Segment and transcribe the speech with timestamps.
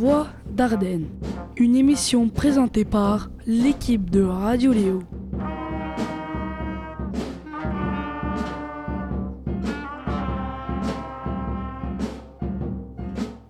[0.00, 1.08] Voix d'Ardennes,
[1.58, 5.02] une émission présentée par l'équipe de Radio Léo.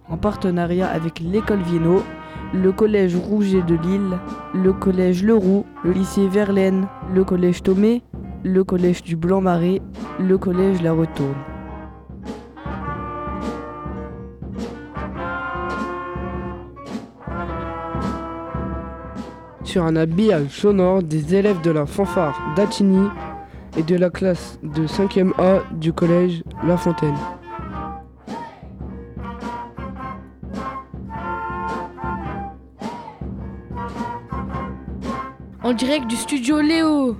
[0.08, 2.02] En partenariat avec l'école Vienno,
[2.52, 4.18] le collège Rouget de Lille,
[4.52, 8.02] le collège Leroux, le lycée Verlaine, le collège Thomé,
[8.42, 9.80] le collège du Blanc-Marais,
[10.18, 11.49] le collège La Retourne.
[19.70, 23.06] Sur un habillage sonore des élèves de la fanfare d'Attigny
[23.76, 27.14] et de la classe de 5e A du collège La Fontaine.
[35.62, 37.16] En direct du studio Léo.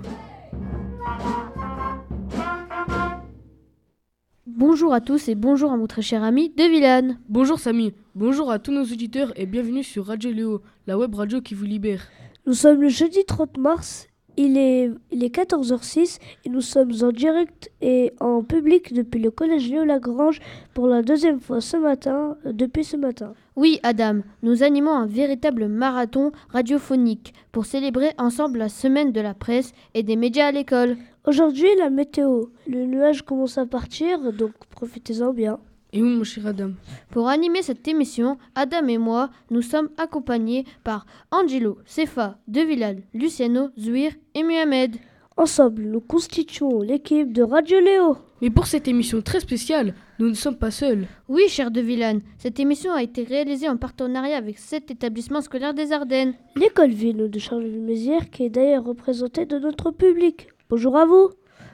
[4.49, 7.21] Bonjour à tous et bonjour à mon très cher ami De Villane.
[7.29, 11.41] Bonjour Samy, bonjour à tous nos auditeurs et bienvenue sur Radio Léo, la web radio
[11.41, 12.09] qui vous libère.
[12.51, 17.13] Nous sommes le jeudi 30 mars, il est, il est 14h06 et nous sommes en
[17.13, 20.41] direct et en public depuis le collège Léo Lagrange
[20.75, 23.35] pour la deuxième fois ce matin, euh, depuis ce matin.
[23.55, 29.35] Oui, Adam, nous animons un véritable marathon radiophonique pour célébrer ensemble la semaine de la
[29.35, 30.97] presse et des médias à l'école.
[31.29, 32.47] Aujourd'hui, la météo.
[32.67, 35.61] Le nuage commence à partir, donc profitez-en bien.
[35.93, 36.73] Et oui mon cher Adam?
[37.11, 43.03] Pour animer cette émission, Adam et moi, nous sommes accompagnés par Angelo, Sefa, De Villane,
[43.13, 44.97] Luciano, Zouir et Mohamed.
[45.37, 48.19] Ensemble, nous constituons l'équipe de Radio Léo.
[48.41, 51.07] Mais pour cette émission très spéciale, nous ne sommes pas seuls.
[51.29, 55.75] Oui, cher De Villane, cette émission a été réalisée en partenariat avec sept établissements scolaires
[55.75, 56.35] des Ardennes.
[56.55, 60.49] L'école Ville de Charleville-Mézières, qui est d'ailleurs représentée de notre public.
[60.69, 61.31] Bonjour à vous.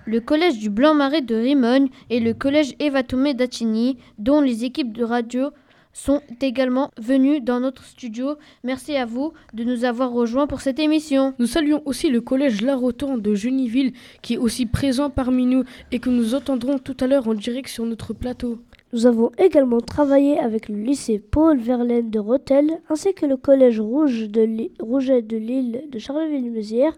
[0.07, 4.97] Le collège du Blanc-Marais de Rimogne et le collège Eva Tomé d'Attigny, dont les équipes
[4.97, 5.51] de radio
[5.93, 8.37] sont également venues dans notre studio.
[8.62, 11.34] Merci à vous de nous avoir rejoints pour cette émission.
[11.39, 15.65] Nous saluons aussi le collège La Rotonde de Geniville qui est aussi présent parmi nous
[15.91, 18.59] et que nous entendrons tout à l'heure en direct sur notre plateau.
[18.93, 23.81] Nous avons également travaillé avec le lycée Paul Verlaine de Rotel, ainsi que le collège
[23.81, 24.47] Rouge de
[24.81, 26.97] Rouget de Lille de Charleville-Mézières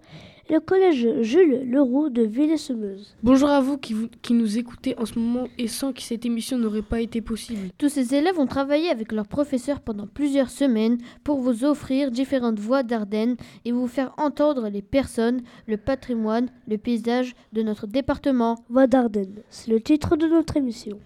[0.50, 3.14] le collège Jules Leroux de Ville-et-Semeuse.
[3.22, 6.24] Bonjour à vous qui, vous qui nous écoutez en ce moment et sans que cette
[6.24, 7.68] émission n'aurait pas été possible.
[7.76, 12.58] Tous ces élèves ont travaillé avec leurs professeurs pendant plusieurs semaines pour vous offrir différentes
[12.58, 18.56] voix d'Ardennes et vous faire entendre les personnes, le patrimoine, le paysage de notre département.
[18.70, 20.98] Voix d'Ardennes, c'est le titre de notre émission.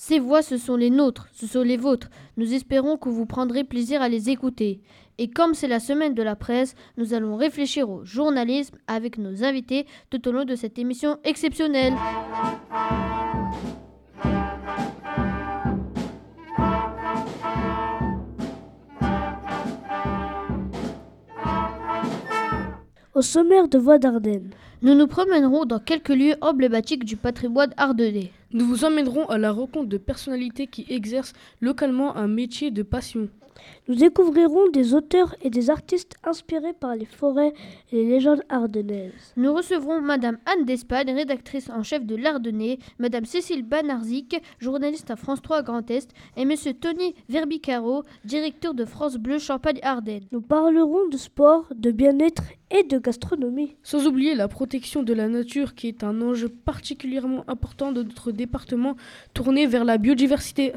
[0.00, 2.08] Ces voix, ce sont les nôtres, ce sont les vôtres.
[2.36, 4.80] Nous espérons que vous prendrez plaisir à les écouter.
[5.18, 9.42] Et comme c'est la semaine de la presse, nous allons réfléchir au journalisme avec nos
[9.42, 11.94] invités tout au long de cette émission exceptionnelle.
[23.16, 28.30] Au sommaire de Voix d'Ardennes, Nous nous promènerons dans quelques lieux emblématiques du patrimoine ardennais.
[28.52, 33.28] Nous vous emmènerons à la rencontre de personnalités qui exercent localement un métier de passion.
[33.88, 37.52] Nous découvrirons des auteurs et des artistes inspirés par les forêts
[37.92, 39.32] et les légendes ardennaises.
[39.36, 45.16] Nous recevrons Madame Anne Despagne, rédactrice en chef de l'Ardennais, Madame Cécile Banarzik, journaliste à
[45.16, 50.24] France 3 Grand Est, et Monsieur Tony Verbicaro, directeur de France Bleu Champagne-Ardenne.
[50.32, 53.76] Nous parlerons de sport, de bien-être et de gastronomie.
[53.82, 58.32] Sans oublier la protection de la nature qui est un enjeu particulièrement important de notre
[58.32, 58.96] département
[59.34, 60.72] tourné vers la biodiversité.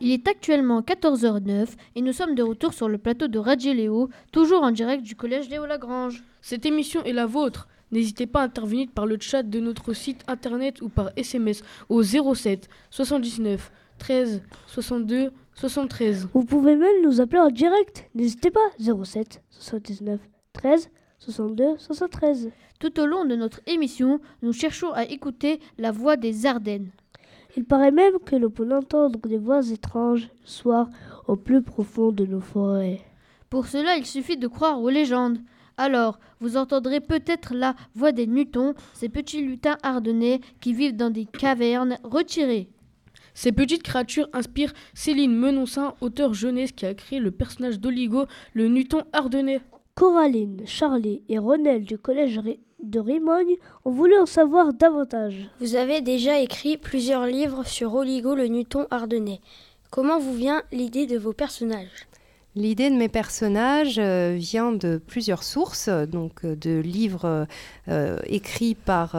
[0.00, 4.08] Il est actuellement 14h09 et nous sommes de retour sur le plateau de Radio Léo,
[4.32, 6.22] toujours en direct du collège Léo Lagrange.
[6.40, 7.68] Cette émission est la vôtre.
[7.90, 12.02] N'hésitez pas à intervenir par le chat de notre site internet ou par SMS au
[12.02, 16.28] 07 79 13 62 73.
[16.32, 18.08] Vous pouvez même nous appeler en direct.
[18.14, 20.20] N'hésitez pas, 07 79
[20.58, 20.90] 13
[21.20, 22.50] 62 73.
[22.80, 26.90] Tout au long de notre émission, nous cherchons à écouter la voix des Ardennes.
[27.56, 30.88] Il paraît même que l'on peut entendre des voix étranges le soir
[31.28, 33.00] au plus profond de nos forêts.
[33.50, 35.38] Pour cela, il suffit de croire aux légendes.
[35.76, 41.10] Alors, vous entendrez peut-être la voix des Nutons, ces petits lutins ardennais qui vivent dans
[41.10, 42.68] des cavernes retirées.
[43.32, 48.66] Ces petites créatures inspirent Céline Menoncin, auteur jeunesse qui a créé le personnage d'Oligo, le
[48.66, 49.60] Nuton ardennais.
[49.98, 52.40] Coraline, Charlie et Ronel du collège
[52.80, 55.50] de Rimogne ont voulu en savoir davantage.
[55.58, 59.40] Vous avez déjà écrit plusieurs livres sur Oligo le Newton ardennais.
[59.90, 62.06] Comment vous vient l'idée de vos personnages?
[62.56, 67.46] L'idée de mes personnages euh, vient de plusieurs sources, donc euh, de livres
[67.88, 69.16] euh, écrits par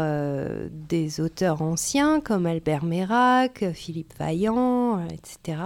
[0.90, 5.58] des auteurs anciens comme Albert Mérac, Philippe Vaillant, etc.,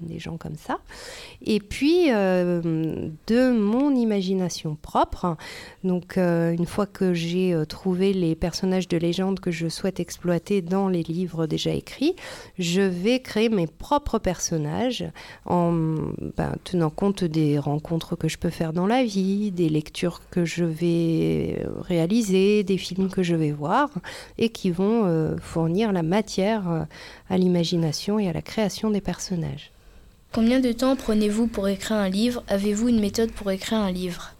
[0.00, 0.78] des, gens comme ça.
[1.42, 5.36] Et puis de mon imagination propre.
[5.84, 10.88] Donc une fois que j'ai trouvé les personnages de légende que je souhaite exploiter dans
[10.88, 12.16] les livres déjà écrits,
[12.58, 15.04] je vais créer mes propres personnages
[15.46, 15.72] en
[16.36, 20.44] ben, tenant compte des rencontres que je peux faire dans la vie, des lectures que
[20.44, 23.88] je vais euh, réaliser, des films que je vais voir
[24.36, 26.82] et qui vont euh, fournir la matière euh,
[27.30, 29.72] à l'imagination et à la création des personnages.
[30.32, 32.44] Combien de temps prenez-vous pour écrire un livre?
[32.48, 34.34] Avez-vous une méthode pour écrire un livre?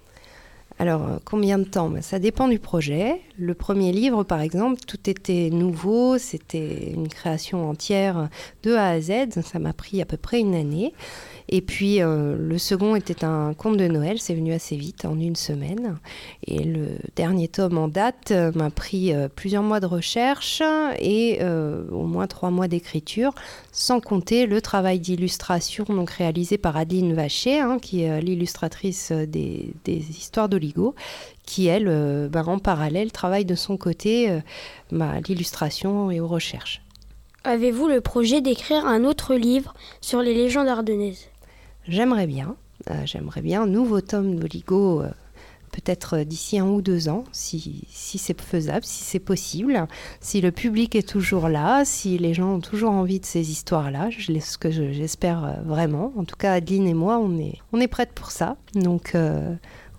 [0.79, 1.91] Alors, combien de temps?
[1.91, 3.21] Ben, Ça dépend du projet.
[3.39, 8.29] Le premier livre, par exemple, tout était nouveau, c'était une création entière
[8.62, 9.41] de A à Z.
[9.43, 10.95] Ça m'a pris à peu près une année.
[11.52, 15.19] Et puis euh, le second était un conte de Noël, c'est venu assez vite, en
[15.19, 15.99] une semaine.
[16.47, 16.87] Et le
[17.17, 20.62] dernier tome en date euh, m'a pris euh, plusieurs mois de recherche
[21.00, 21.41] et
[21.91, 23.35] au moins trois mois d'écriture,
[23.73, 29.73] sans compter le travail d'illustration donc réalisé par Adeline Vacher, hein, qui est l'illustratrice des,
[29.87, 30.94] histoires d'Oligo,
[31.44, 34.41] qui, elle, ben, en parallèle, travaille de son côté
[34.93, 36.82] bah, à l'illustration et aux recherches.
[37.43, 41.30] Avez-vous le projet d'écrire un autre livre sur les légendes ardennaises?
[41.90, 42.54] J'aimerais bien.
[42.88, 45.10] Euh, j'aimerais bien un nouveau tome d'Oligo, euh,
[45.72, 49.87] peut-être d'ici un ou deux ans, si, c'est faisable, si c'est possible,
[50.20, 54.08] si le public est toujours là, si les gens ont toujours envie de ces histoires-là,
[54.12, 56.12] ce que j'espère euh, vraiment.
[56.16, 58.56] En tout cas, Adeline et moi, on est, on est prêtes pour ça.
[58.75, 59.16] Donc,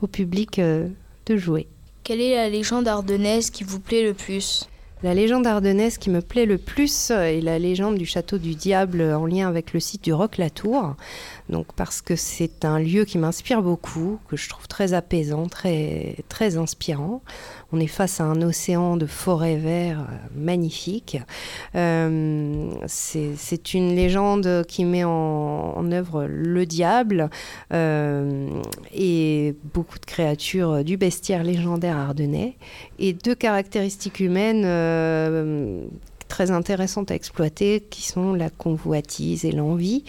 [0.01, 1.67] au public de jouer.
[2.03, 4.67] Quelle est la légende ardennaise qui vous plaît le plus?
[5.03, 9.01] La légende ardennaise qui me plaît le plus est la légende du château du diable
[9.01, 10.95] en lien avec le site du Roc-la-Tour.
[11.49, 16.17] Donc parce que c'est un lieu qui m'inspire beaucoup, que je trouve très apaisant, très,
[16.29, 17.23] très inspirant.
[17.73, 21.17] On est face à un océan de forêts verts euh, magnifique.
[21.75, 27.29] Euh, c'est une légende qui met en, œuvre le diable
[27.73, 28.47] euh,
[28.93, 32.55] et beaucoup de créatures du bestiaire légendaire ardennais
[32.99, 34.63] et deux caractéristiques humaines
[36.31, 40.05] très intéressantes à exploiter qui sont la convoitise et l'envie.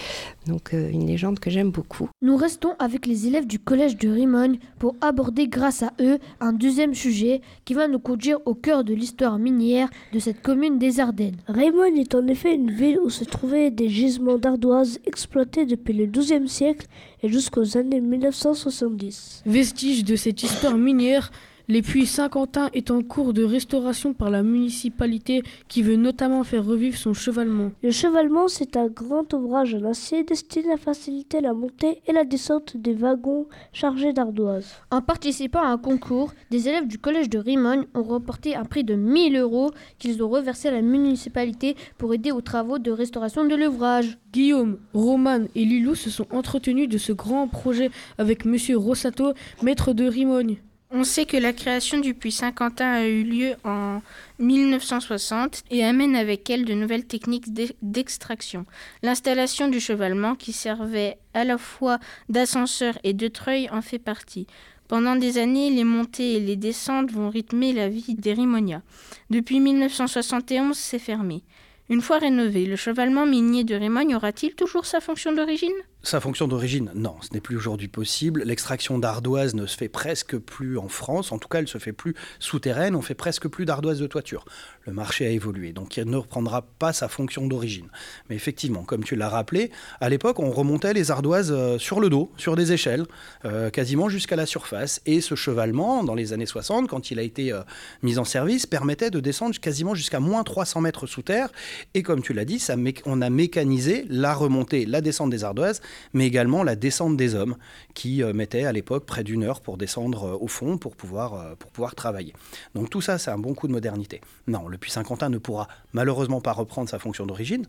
[0.47, 2.09] Donc euh, une légende que j'aime beaucoup.
[2.23, 6.53] Nous restons avec les élèves du collège de Rimogne pour aborder grâce à eux un
[6.53, 11.01] deuxième sujet qui va nous conduire au cœur de l'histoire minière de cette commune des
[11.01, 11.39] Ardennes.
[11.49, 16.07] Rimogne est en effet une ville où se trouvaient des gisements d'ardoises exploités depuis le
[16.07, 16.87] XIIe siècle
[17.25, 19.43] et jusqu'aux années 1970.
[19.45, 21.33] Vestige de cette histoire minière,
[21.69, 26.65] les puits Saint-Quentin est en cours de restauration par la municipalité qui veut notamment faire
[26.65, 27.71] revivre son chevalement.
[27.83, 32.25] Le chevalement, c'est un grand ouvrage en acier destiné à faciliter la montée et la
[32.25, 34.75] descente des wagons chargés d'ardoises.
[34.91, 38.85] En participant à un concours, des élèves du collège de Rimogne ont remporté un prix
[38.85, 43.45] de 1000 euros qu'ils ont reversé à la municipalité pour aider aux travaux de restauration
[43.45, 44.19] de l'ouvrage.
[44.33, 49.33] Guillaume, Roman et Lilou se sont entretenus de ce grand projet avec Monsieur Rossato,
[49.63, 50.59] maître de Rimogne.
[50.95, 54.03] On sait que la création du puits Saint-Quentin a eu lieu en
[54.39, 57.47] 1960 et amène avec elle de nouvelles techniques
[57.81, 58.67] d'extraction.
[59.03, 61.99] L'installation du chevalement, qui servait à la fois
[62.29, 64.47] d'ascenseur et de treuil, en fait partie.
[64.87, 68.83] Pendant des années, les montées et les descentes vont rythmer la vie des Rimonia.
[69.31, 71.43] Depuis 1971, c'est fermé.
[71.89, 75.73] Une fois rénové, le chevalement minier de Rimogne aura-t-il toujours sa fonction d'origine?
[76.03, 78.43] Sa fonction d'origine, non, ce n'est plus aujourd'hui possible.
[78.45, 81.93] L'extraction d'ardoise ne se fait presque plus en France, en tout cas elle se fait
[81.93, 84.45] plus souterraine, on fait presque plus d'ardoise de toiture.
[84.85, 87.87] Le marché a évolué, donc il ne reprendra pas sa fonction d'origine.
[88.29, 92.11] Mais effectivement, comme tu l'as rappelé, à l'époque on remontait les ardoises euh, sur le
[92.11, 93.07] dos, sur des échelles,
[93.45, 95.01] euh, quasiment jusqu'à la surface.
[95.07, 97.63] Et ce chevalement, dans les années 60, quand il a été euh,
[98.03, 101.51] mis en service, permettait de descendre quasiment jusqu'à moins 300 mètres sous terre.
[101.95, 102.61] Et comme tu l'as dit,
[103.07, 105.81] on a mécanisé la remontée, la descente des ardoises
[106.13, 107.57] mais également la descente des hommes,
[107.95, 111.35] qui euh, mettaient à l'époque près d'une heure pour descendre euh, au fond pour pouvoir,
[111.35, 112.33] euh, pour pouvoir travailler.
[112.75, 114.21] Donc tout ça, c'est un bon coup de modernité.
[114.47, 117.67] Non, le Puy Saint-Quentin ne pourra malheureusement pas reprendre sa fonction d'origine,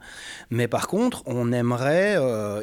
[0.50, 2.18] mais par contre, on aimerait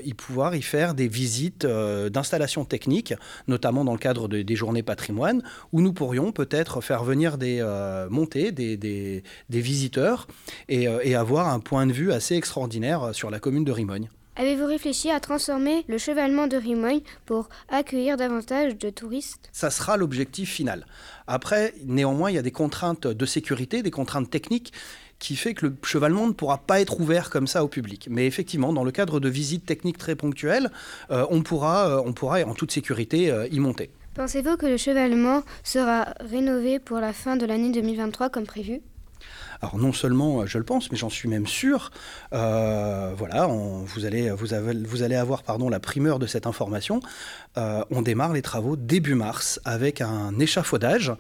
[0.05, 3.15] y pouvoir y faire des visites d'installations techniques,
[3.49, 7.63] notamment dans le cadre des journées patrimoine, où nous pourrions peut-être faire venir des
[8.11, 10.27] montées, des, des, visiteurs,
[10.69, 14.09] et, et avoir un point de vue assez extraordinaire sur la commune de Rimogne.
[14.41, 19.51] Avez-vous réfléchi à transformer le chevalement de Rimogne pour accueillir davantage de touristes?
[19.53, 20.87] Ça sera l'objectif final.
[21.27, 24.73] Après, néanmoins, il y a des contraintes de sécurité, des contraintes techniques
[25.19, 28.09] qui fait que le chevalement ne pourra pas être ouvert comme ça au public.
[28.11, 30.71] Mais effectivement, dans le cadre de visites techniques très ponctuelles,
[31.11, 33.91] euh, on, pourra, euh, on pourra en toute sécurité euh, y monter.
[34.15, 38.81] Pensez-vous que le chevalement sera rénové pour la fin de l'année 2023 comme prévu?
[39.63, 41.91] Alors non seulement je le pense, mais j'en suis même sûr.
[42.31, 47.01] voilà, vous, allez, vous allez avoir pardon, la primeur de cette information.
[47.57, 51.13] On démarre les travaux début mars avec un échafaudage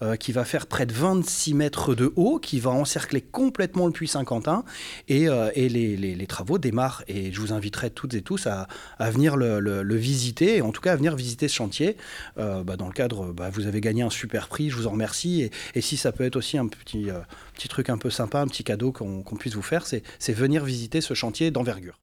[0.00, 3.92] euh, qui va faire près de 26 mètres de haut, qui va encercler complètement le
[3.92, 4.64] puits Saint-Quentin.
[5.08, 7.02] Et, euh, les, travaux démarrent.
[7.08, 8.68] Et je vous inviterai toutes et tous à,
[9.10, 11.96] venir le, visiter, et en tout cas à venir visiter ce chantier.
[12.38, 14.92] Euh, bah, dans le cadre, bah, vous avez gagné un super prix, je vous en
[14.92, 15.50] remercie.
[15.74, 17.10] Et, si ça peut être aussi un petit
[17.68, 21.14] truc un peu sympa, un petit cadeau qu'on puisse vous faire, c'est venir visiter ce
[21.14, 21.98] chantier d'envergure.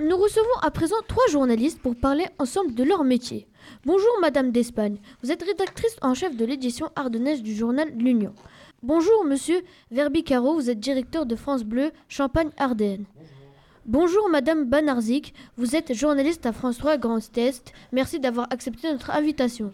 [0.00, 3.46] Nous recevons à présent trois journalistes pour parler ensemble de leur métier.
[3.84, 8.34] Bonjour Madame d'Espagne, vous êtes rédactrice en chef de l'édition ardennaise du journal L'Union.
[8.82, 13.04] Bonjour Monsieur Verbicaro, vous êtes directeur de France Bleu Champagne-Ardenne.
[13.86, 17.72] Bonjour Madame Banarzik, vous êtes journaliste à France 3 Grand Est.
[17.92, 19.70] Merci d'avoir accepté notre invitation.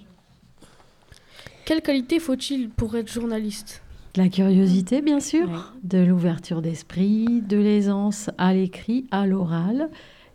[1.64, 3.82] Quelle qualité faut-il pour être journaliste?
[4.16, 9.88] La curiosité, bien sûr, de l'ouverture d'esprit, de l'aisance à l'écrit, à l'oral,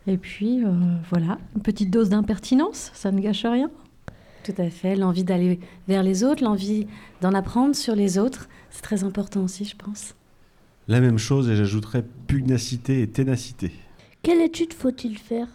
[0.08, 0.72] et puis euh,
[1.08, 3.70] voilà, une petite dose d'impertinence, ça ne gâche rien.
[4.42, 6.88] Tout à fait, l'envie d'aller vers les autres, l'envie
[7.20, 10.16] d'en apprendre sur les autres, c'est très important aussi, je pense.
[10.88, 13.70] La même chose, et j'ajouterais pugnacité et ténacité.
[14.22, 15.46] Quelle étude faut-il faire?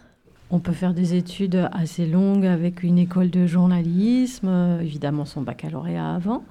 [0.50, 5.42] On peut faire des études assez longues avec une école de journalisme, euh, évidemment son
[5.42, 6.44] baccalauréat avant,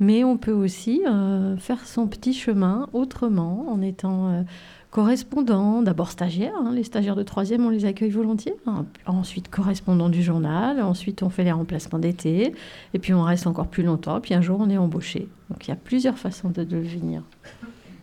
[0.00, 4.42] mais on peut aussi euh, faire son petit chemin autrement en étant euh,
[4.90, 8.86] correspondant, d'abord stagiaire, hein, les stagiaires de troisième on les accueille volontiers, hein.
[9.04, 12.54] ensuite correspondant du journal, ensuite on fait les remplacements d'été,
[12.94, 15.28] et puis on reste encore plus longtemps, puis un jour on est embauché.
[15.50, 17.22] Donc il y a plusieurs façons de devenir.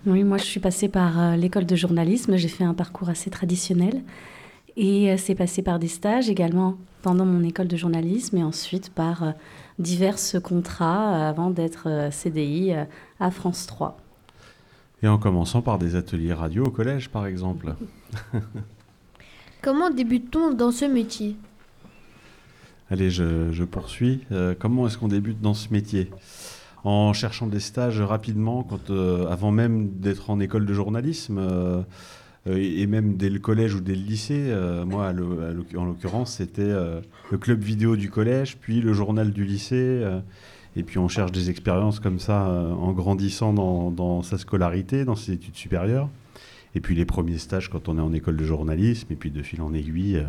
[0.05, 4.03] Oui, moi je suis passée par l'école de journalisme, j'ai fait un parcours assez traditionnel.
[4.82, 8.90] Et euh, c'est passé par des stages également pendant mon école de journalisme et ensuite
[8.90, 9.32] par euh,
[9.78, 12.74] divers contrats euh, avant d'être CDI
[13.20, 13.96] à France 3.
[15.04, 17.76] Et en commençant par des ateliers radio au collège, par exemple.
[19.62, 21.36] Comment débute-t-on dans ce métier?
[22.90, 24.22] Allez, je, poursuis.
[24.60, 26.10] comment est-ce qu'on débute dans ce métier?
[26.84, 28.92] En cherchant des stages rapidement, quand,
[29.30, 31.38] avant même d'être en école de journalisme.
[31.38, 31.84] Euh,
[32.48, 34.48] et même dès le collège ou dès le lycée.
[34.48, 35.13] Euh, moi,
[35.77, 40.03] en l'occurrence, c'était euh, le club vidéo du collège, puis le journal du lycée.
[40.75, 45.33] et puis on cherche des expériences comme ça en grandissant dans, sa scolarité, dans ses
[45.33, 46.10] études supérieures.
[46.74, 49.43] Et puis les premiers stages quand on est en école de journalisme, et puis de
[49.43, 50.25] fil en aiguille,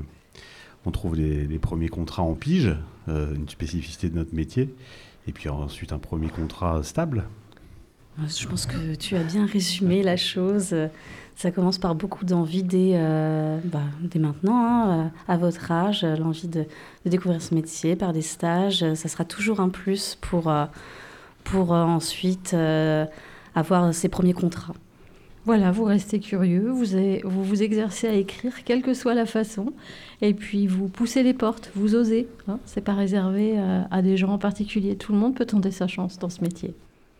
[0.84, 2.74] on trouve les, premiers contrats en pige,
[3.08, 4.68] une spécificité de notre métier.
[5.28, 7.24] Et puis ensuite un premier contrat stable.
[8.18, 10.74] Je pense que tu as bien résumé la chose.
[11.36, 16.48] Ça commence par beaucoup d'envie dès, euh, bah, dès maintenant, hein, à votre âge, l'envie
[16.48, 16.66] de,
[17.06, 18.84] découvrir ce métier par des stages.
[18.94, 20.66] Ça sera toujours un plus pour, euh,
[21.44, 22.54] pour euh, ensuite
[23.54, 24.74] avoir ses premiers contrats.
[25.44, 26.84] Voilà, vous restez curieux, vous,
[27.24, 29.72] vous vous exercez à écrire, quelle que soit la façon,
[30.20, 32.28] et puis vous poussez les portes, vous osez.
[32.46, 33.58] Hein, C'est pas réservé
[33.90, 34.94] à des gens en particulier.
[34.94, 36.74] Tout le monde peut tenter sa chance dans ce métier.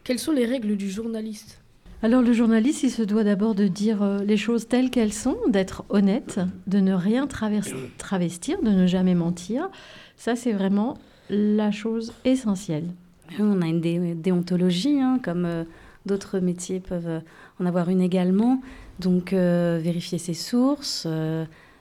[0.04, 1.61] Quelles sont les règles du journaliste?
[2.04, 5.36] Alors le journaliste, il se doit d'abord de dire euh, les choses telles qu'elles sont,
[5.46, 9.70] d'être honnête, de ne rien travestir, de ne jamais mentir.
[10.16, 10.98] Ça, c'est vraiment
[11.30, 12.86] la chose essentielle.
[13.38, 15.62] On a une déontologie, hein, comme euh,
[16.04, 17.20] d'autres métiers peuvent euh,
[17.60, 18.60] en avoir une également.
[18.98, 21.08] Donc vérifier ses sources,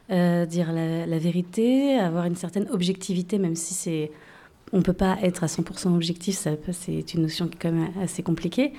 [0.09, 4.11] dire la, vérité, avoir une certaine objectivité, même si c'est
[4.73, 7.91] on ne peut pas être à 100% objectif, c'est une notion qui est quand même
[8.01, 8.73] assez compliquée.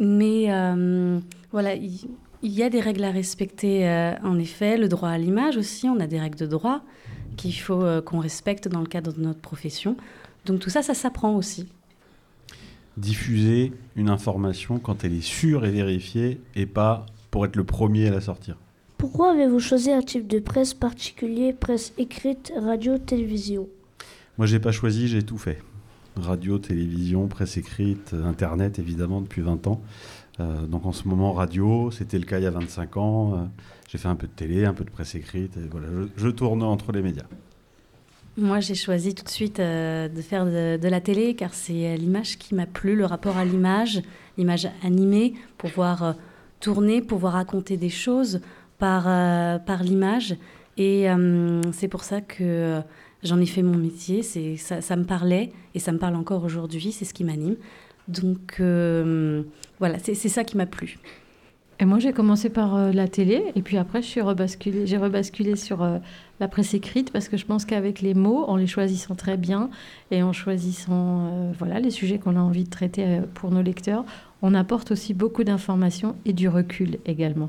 [0.00, 1.20] Mais euh,
[1.52, 2.08] voilà, il,
[2.42, 4.78] y a des règles à respecter, euh, en effet.
[4.78, 6.80] Le droit à l'image aussi, on a des règles de droit
[7.36, 9.96] qu'il faut euh, qu'on respecte dans le cadre de notre profession.
[10.46, 11.68] Donc tout ça, ça s'apprend aussi.
[12.96, 18.08] Diffuser une information quand elle est sûre et vérifiée et pas pour être le premier
[18.08, 18.56] à la sortir.
[18.96, 23.68] Pourquoi avez-vous choisi un type de presse particulier, presse écrite, radio, télévision?
[24.38, 25.58] Moi, j'ai pas choisi, j'ai tout fait
[26.16, 29.80] radio, télévision, presse écrite, Internet évidemment depuis 20 ans.
[30.40, 33.34] Euh, donc en ce moment radio, c'était le cas il y a 25 ans.
[33.34, 33.36] Euh,
[33.88, 35.58] j'ai fait un peu de télé, un peu de presse écrite.
[35.70, 37.24] Voilà, je, tourne entre les médias.
[38.36, 42.38] Moi, j'ai choisi tout de suite euh, de faire de, la télé car c'est l'image
[42.38, 44.02] qui m'a plu, le rapport à l'image,
[44.38, 46.14] l'image animée, pour voir
[46.60, 48.40] tourner, pouvoir raconter des choses
[48.78, 49.04] par,
[49.64, 50.36] par l'image.
[50.76, 51.06] Et
[51.72, 52.80] c'est pour ça que
[53.22, 54.22] j'en ai fait mon métier.
[54.22, 56.92] C'est, ça, ça, me parlait et ça me parle encore aujourd'hui.
[56.92, 57.56] C'est ce qui m'anime.
[58.08, 60.98] Donc voilà, c'est, c'est ça qui m'a plu.
[61.80, 64.98] Et moi, j'ai commencé par euh, la télé, et puis après, je suis rebasculé, j'ai
[64.98, 65.96] rebasculé sur euh,
[66.38, 69.70] la presse écrite, parce que je pense qu'avec les mots, en les choisissant très bien,
[70.10, 74.04] et en choisissant euh, voilà, les sujets qu'on a envie de traiter pour nos lecteurs,
[74.42, 77.48] on apporte aussi beaucoup d'informations et du recul également.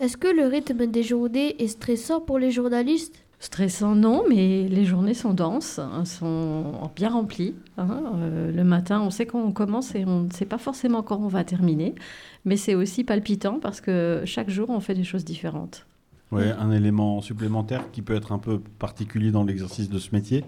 [0.00, 3.25] Est-ce que le rythme des journées est stressant pour les journalistes?
[3.38, 7.54] Stressant, non, mais les journées sont denses, hein, sont bien remplies.
[7.76, 8.14] Hein.
[8.54, 11.28] le matin, on sait quand on commence et on ne sait pas forcément quand on
[11.28, 11.94] va terminer
[12.46, 15.84] mais c'est aussi palpitant parce que chaque jour, on fait des choses différentes.
[16.32, 20.44] Oui, un élément supplémentaire qui peut être un peu particulier dans l'exercice de ce métier,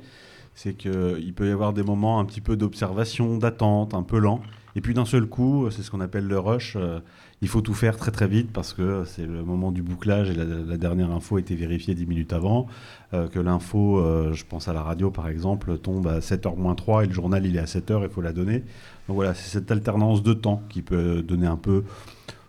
[0.54, 4.40] c'est qu'il peut y avoir des moments un petit peu d'observation, d'attente, un peu lent.
[4.76, 6.76] Et puis d'un seul coup, c'est ce qu'on appelle le rush.
[6.76, 7.00] Euh,
[7.40, 10.34] il faut tout faire très très vite parce que c'est le moment du bouclage et
[10.34, 12.66] la, dernière info a été vérifiée 10 minutes avant.
[13.14, 16.74] Euh, que l'info, euh, je pense à la radio par exemple, tombe à 7h moins
[16.74, 18.64] 3 et le journal il est à 7h, il faut la donner.
[19.06, 21.84] Donc voilà, c'est cette alternance de temps qui peut donner un peu,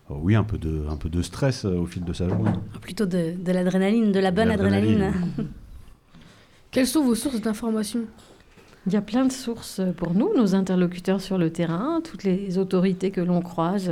[0.10, 2.52] euh, oui, un peu de, un peu de stress au fil de sa journée.
[2.82, 5.14] Plutôt de, de l'adrénaline, de la bonne adrénaline.
[6.72, 8.02] Quelles sont vos sources d'information
[8.88, 12.58] il y a plein de sources pour nous, nos interlocuteurs sur le terrain, toutes les
[12.58, 13.92] autorités que l'on croise,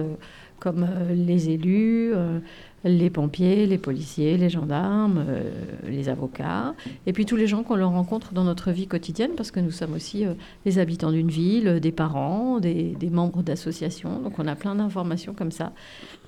[0.59, 2.39] comme euh, les élus, euh,
[2.83, 5.51] les pompiers, les policiers, les gendarmes, euh,
[5.87, 6.73] les avocats,
[7.05, 9.71] et puis tous les gens qu'on leur rencontre dans notre vie quotidienne, parce que nous
[9.71, 10.25] sommes aussi
[10.65, 15.51] les habitants d'une ville, des parents, des, membres d'associations, donc on a plein d'informations comme
[15.51, 15.71] ça.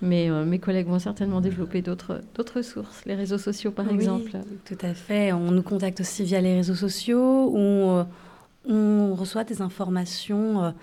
[0.02, 4.32] Mais mes collègues vont certainement développer d'autres sources, les réseaux sociaux par exemple.
[4.66, 8.04] Tout à fait, on nous contacte aussi via les réseaux sociaux, où
[8.68, 10.74] on reçoit des informations,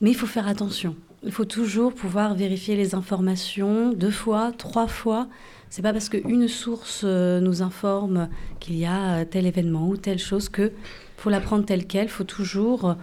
[0.00, 0.94] mais il faut faire attention.
[1.22, 5.28] Il faut toujours pouvoir vérifier les informations deux fois, trois fois.
[5.68, 9.98] C'est pas parce qu'une source euh, nous informe qu'il y a euh, tel événement ou
[9.98, 10.72] telle chose que
[11.18, 12.04] faut la prendre telle quelle.
[12.04, 12.96] Il faut toujours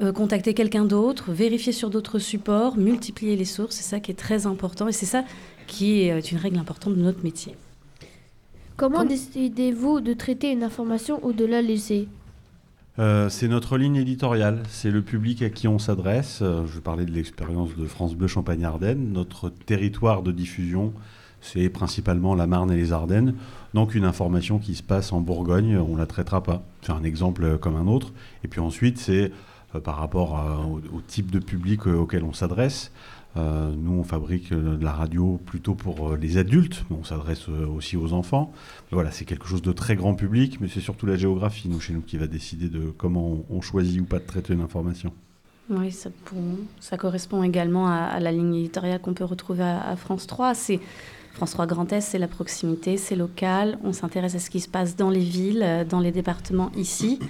[0.00, 3.76] euh, contacter quelqu'un d'autre, vérifier sur d'autres supports, multiplier les sources.
[3.76, 5.24] C'est ça qui est très important et c'est ça
[5.68, 7.54] qui est une règle importante de notre métier.
[8.76, 12.08] Comment décidez-vous de traiter une information ou de la laisser
[12.98, 16.40] euh, c'est notre ligne éditoriale, c'est le public à qui on s'adresse.
[16.42, 19.12] Euh, je parler de l'expérience de France Bleu Champagne-Ardenne.
[19.12, 20.92] Notre territoire de diffusion,
[21.40, 23.34] c'est principalement la Marne et les Ardennes.
[23.74, 26.62] Donc une information qui se passe en Bourgogne, on ne la traitera pas.
[26.82, 28.12] C'est un exemple comme un autre.
[28.44, 29.30] Et puis ensuite, c'est
[29.74, 30.44] euh, par rapport
[30.92, 32.90] au, type de public auquel on s'adresse.
[33.36, 37.04] Euh, nous, on fabrique euh, de la radio plutôt pour euh, les adultes, mais on
[37.04, 38.52] s'adresse aussi aux enfants.
[38.90, 41.92] voilà, c'est quelque chose de très grand public, mais c'est surtout la géographie, nous, chez
[41.92, 45.12] nous, qui va décider de comment on, choisit ou pas de traiter une information.
[45.68, 50.54] Oui, ça, correspond également à, la ligne éditoriale qu'on peut retrouver à, France 3.
[50.54, 50.80] C'est
[51.34, 53.78] France 3 Grand Est, c'est la proximité, c'est local.
[53.84, 57.20] On s'intéresse à ce qui se passe dans les villes, dans les départements ici.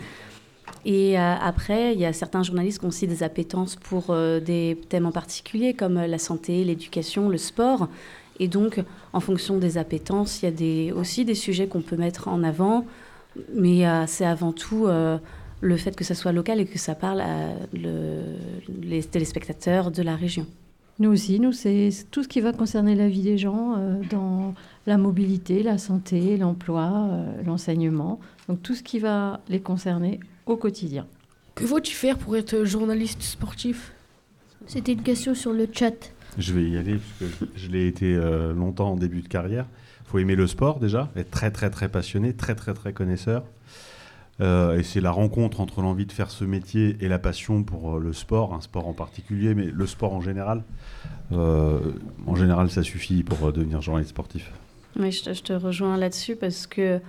[0.84, 4.40] Et euh, après, il y a certains journalistes qui ont aussi des appétences pour euh,
[4.40, 7.88] des thèmes en particulier, comme euh, la santé, l'éducation, le sport.
[8.38, 12.28] Et donc, en fonction des appétences, il y a aussi des sujets qu'on peut mettre
[12.28, 12.86] en avant.
[13.54, 17.50] Mais c'est avant tout le fait que ça soit local et que ça parle à
[17.74, 20.46] les téléspectateurs de la région.
[20.98, 23.76] Nous aussi, nous, c'est tout ce qui va concerner la vie des gens
[24.10, 24.54] dans
[24.86, 27.10] la mobilité, la santé, l'emploi,
[27.44, 28.20] l'enseignement.
[28.48, 30.18] Donc tout ce qui va les concerner,
[30.50, 31.06] au quotidien.
[31.54, 33.92] Que faut-il faire pour être journaliste sportif?
[34.66, 36.12] C'était une question sur le chat.
[36.38, 39.66] Je vais y aller parce que je l'ai été euh, longtemps en début de carrière.
[40.04, 43.44] Il faut aimer le sport déjà, être très très très passionné, très très très connaisseur.
[44.40, 47.96] Euh, et c'est la rencontre entre l'envie de faire ce métier et la passion pour
[47.96, 50.62] euh, le sport, un sport en particulier, mais le sport en général.
[51.32, 54.50] en général, ça suffit pour devenir journaliste sportif.
[54.98, 57.00] Oui, je te, je te rejoins là-dessus parce que,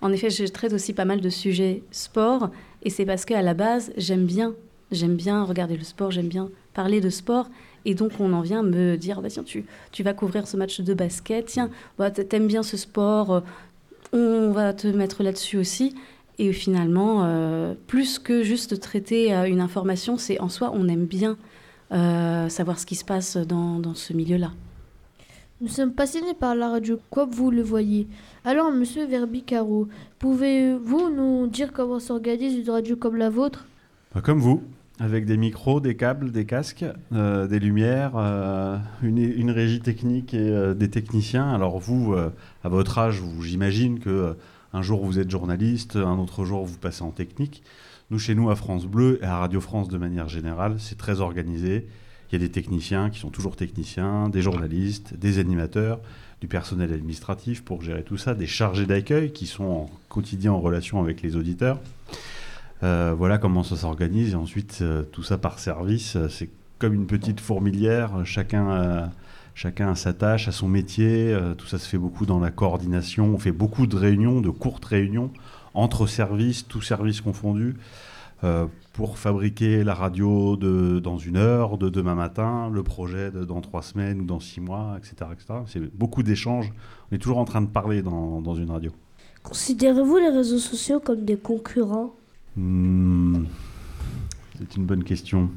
[0.00, 2.50] en effet, je traite aussi pas mal de sujets sport
[2.82, 4.54] et c'est parce qu'à la base, j'aime bien.
[4.90, 7.48] J'aime bien regarder le sport, j'aime bien parler de sport.
[7.84, 10.80] Et donc, on en vient me dire, bah, tiens, tu, tu vas couvrir ce match
[10.80, 13.40] de basket, tiens, bah, t'aimes bien ce sport, euh,
[14.12, 15.94] on va te mettre là-dessus aussi.
[16.38, 21.06] Et finalement, euh, plus que juste traiter euh, une information, c'est en soi, on aime
[21.06, 21.36] bien
[21.90, 24.52] savoir ce qui se passe dans, dans ce milieu-là.
[25.60, 28.06] Nous sommes passionnés par la radio, comme vous le voyez.
[28.44, 29.88] Alors, monsieur Verbicaro,
[30.20, 33.66] pouvez-vous nous dire comment s'organise une radio comme la vôtre?
[34.14, 34.62] Bah, Comme vous,
[35.00, 40.48] avec des micros, des câbles, des casques, euh, des lumières, euh, une, régie technique et
[40.48, 41.52] euh, des techniciens.
[41.52, 44.36] Alors vous, à votre âge, j'imagine que
[44.72, 47.64] un jour vous êtes journaliste, un autre jour vous passez en technique.
[48.12, 51.20] Nous, chez nous, à France Bleu et à Radio France de manière générale, c'est très
[51.20, 51.88] organisé.
[52.30, 56.00] Il y a des techniciens qui sont toujours techniciens, des journalistes, des animateurs,
[56.40, 60.60] du personnel administratif pour gérer tout ça, des chargés d'accueil qui sont en quotidien en
[60.60, 61.80] relation avec les auditeurs.
[62.82, 64.32] Euh, voilà comment ça s'organise.
[64.32, 68.24] Et ensuite, euh, tout ça par service, euh, c'est comme une petite fourmilière.
[68.24, 69.10] Chacun,
[69.56, 71.36] chacun a sa tâche, a son métier.
[71.58, 73.34] tout ça se fait beaucoup dans la coordination.
[73.34, 75.32] On fait beaucoup de réunions, de courtes réunions
[75.74, 77.74] entre services, tous services confondus.
[78.98, 83.60] Pour fabriquer la radio de, dans une heure, de demain matin, le projet de, dans
[83.60, 85.30] trois semaines ou dans six mois, etc.
[85.32, 85.60] etc.
[85.66, 86.72] C'est beaucoup d'échanges.
[87.08, 88.90] On est toujours en train de parler dans, dans une radio.
[89.44, 92.12] Considérez-vous les réseaux sociaux comme des concurrents?
[92.56, 93.44] Hmm,
[94.58, 95.48] c'est une bonne question.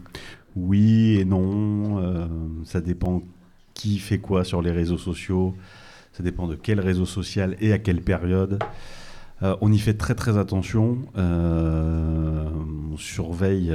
[0.56, 1.98] Oui et non.
[1.98, 2.28] Euh,
[2.64, 3.24] ça dépend
[3.74, 5.56] qui fait quoi sur les réseaux sociaux.
[6.14, 8.60] Ça dépend de quel réseau social et à quelle période.
[9.44, 11.00] Euh, on y fait très très attention.
[11.18, 12.46] Euh,
[12.92, 13.74] on surveille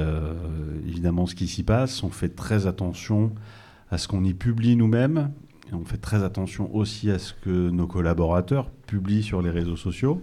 [0.87, 2.03] évidemment ce qui s'y passe.
[2.03, 3.33] On fait très attention
[3.91, 5.31] à ce qu'on y publie nous-mêmes.
[5.73, 10.23] On fait très attention aussi à ce que nos collaborateurs publient sur les réseaux sociaux.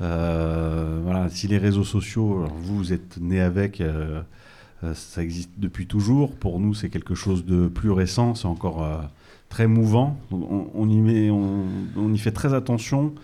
[0.00, 4.20] Euh, voilà, si les réseaux sociaux, vous, êtes né avec, euh,
[4.84, 6.34] euh, ça existe depuis toujours.
[6.34, 8.86] Pour nous, c'est quelque chose de plus récent, c'est encore
[9.48, 10.18] très mouvant.
[10.30, 13.14] On, y met, on, y fait très attention,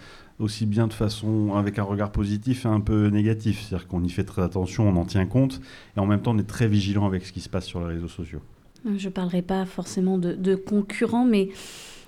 [0.42, 3.62] aussi bien de façon avec un regard positif et un peu négatif.
[3.62, 5.60] C'est-à-dire qu'on y fait très attention, on en tient compte,
[5.96, 7.94] et en même temps, on est très vigilant avec ce qui se passe sur les
[7.94, 8.40] réseaux sociaux.
[8.84, 11.50] Je ne parlerai pas forcément de, de concurrents, mais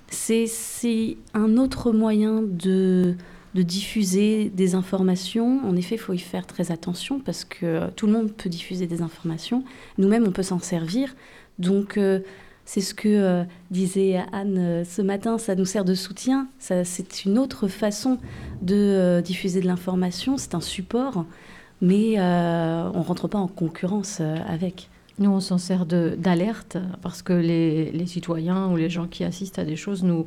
[0.08, 3.16] c'est un autre moyen de
[3.54, 5.60] de diffuser des informations.
[5.64, 8.86] En effet, il faut y faire très attention parce que tout le monde peut diffuser
[8.86, 9.64] des informations.
[9.96, 11.14] Nous-mêmes, on peut s'en servir.
[11.60, 12.20] Donc, euh,
[12.64, 16.48] c'est ce que euh, disait Anne euh, ce matin, ça nous sert de soutien.
[16.58, 18.18] C'est une autre façon
[18.62, 20.36] de diffuser de l'information.
[20.36, 21.26] C'est un support,
[21.80, 24.88] mais on ne rentre pas en concurrence avec.
[25.18, 29.64] Nous, on s'en sert d'alerte parce que les, citoyens ou les gens qui assistent à
[29.64, 30.26] des choses nous,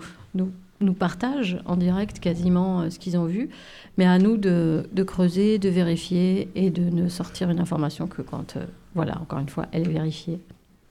[0.82, 3.50] nous partagent en direct quasiment euh, ce qu'ils ont vu,
[3.98, 8.58] mais à nous de, creuser, de vérifier et de ne sortir une information que quand,
[8.58, 10.40] euh, voilà, encore une fois, elle est vérifiée.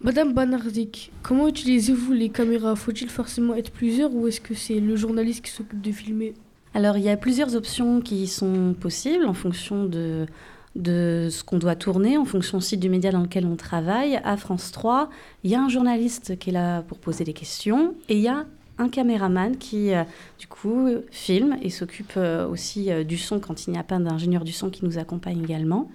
[0.02, 2.76] Madame Banarzik, comment utilisez-vous les caméras?
[2.76, 6.34] Faut-il forcément être plusieurs ou est-ce que c'est le journaliste qui s'occupe de filmer?
[6.74, 10.26] Alors, il y a plusieurs options qui sont possibles en fonction de,
[10.74, 14.20] ce qu'on doit tourner, en fonction aussi du média dans lequel on travaille.
[14.22, 15.08] À France 3,
[15.42, 18.28] il y a un journaliste qui est là pour poser des questions et il y
[18.28, 18.44] a
[18.76, 20.04] un caméraman qui, euh,
[20.38, 23.98] du coup, filme et s'occupe euh, aussi euh, du son quand il n'y a pas
[23.98, 25.90] d'ingénieur du son qui nous accompagne également.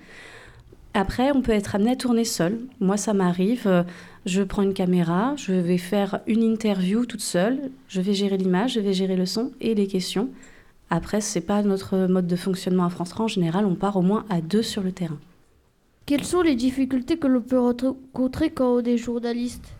[0.93, 2.59] Après, on peut être amené à tourner seul.
[2.79, 3.85] Moi, ça m'arrive.
[4.25, 7.71] Je prends une caméra, je vais faire une interview toute seule.
[7.87, 10.29] Je vais gérer l'image, je vais gérer le son et les questions.
[10.89, 13.25] Après, c'est pas notre mode de fonctionnement à France 3.
[13.25, 15.17] En général, on part au moins à deux sur le terrain.
[16.05, 19.73] Quelles sont les difficultés que l'on peut rencontrer quand on est journaliste?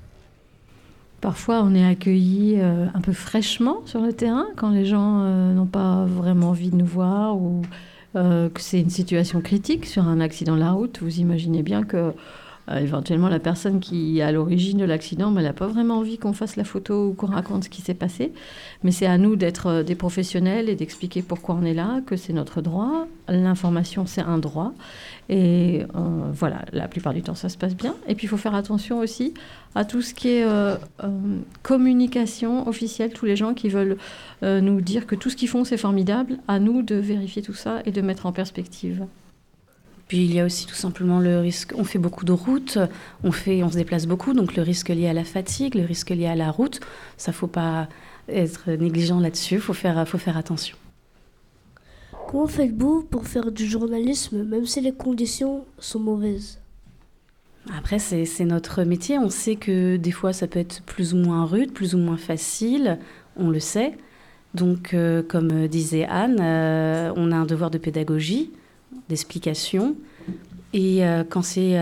[1.20, 5.54] Parfois, on est accueilli euh, un peu fraîchement sur le terrain quand les gens euh,
[5.54, 7.62] n'ont pas vraiment envie de nous voir ou
[8.16, 11.00] euh, que c'est une situation critique sur un accident de la route.
[11.02, 12.14] Vous imaginez bien que
[12.70, 16.34] éventuellement la personne qui est à l'origine de l'accident, elle n'a pas vraiment envie qu'on
[16.34, 18.32] fasse la photo ou qu'on raconte ce qui s'est passé.
[18.84, 22.34] Mais c'est à nous d'être des professionnels et d'expliquer pourquoi on est là, que c'est
[22.34, 23.08] notre droit.
[23.28, 24.74] L'information, c'est un droit.
[25.30, 25.86] Et
[26.34, 27.96] voilà, la plupart du temps, ça se passe bien.
[28.08, 29.34] Et puis, il faut faire attention aussi
[29.76, 31.10] à tout ce qui est euh, euh,
[31.64, 33.98] communication officielle, tous les gens qui veulent
[34.44, 37.54] euh, nous dire que tout ce qu'ils font c'est formidable, à nous de vérifier tout
[37.54, 39.06] ça et de mettre en perspective.
[40.12, 42.78] Puis il y a aussi tout simplement le risque, on fait beaucoup de routes,
[43.24, 46.10] on, fait, on se déplace beaucoup, donc le risque lié à la fatigue, le risque
[46.10, 46.82] lié à la route,
[47.16, 47.88] ça faut pas
[48.28, 50.76] être négligent là-dessus, faut faire, faut faire attention.
[52.28, 56.60] Comment faites-vous pour faire du journalisme même si les conditions sont mauvaises?
[57.74, 59.18] Après, c'est notre métier.
[59.18, 62.18] On sait que des fois, ça peut être plus ou moins rude, plus ou moins
[62.18, 63.00] facile.
[63.38, 63.98] On le sait.
[64.56, 68.52] Donc, euh, comme disait Anne, euh, on a un devoir de pédagogie,
[69.12, 69.96] d'explication.
[70.74, 71.78] Et euh, quand c'est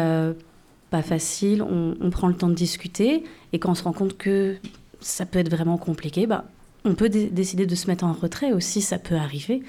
[0.90, 3.24] pas facile, on, prend le temps de discuter.
[3.54, 4.58] Et quand on se rend compte que
[5.00, 6.46] ça peut être vraiment compliqué, bah,
[6.84, 9.62] on peut décider de se mettre en retrait aussi, ça peut arriver.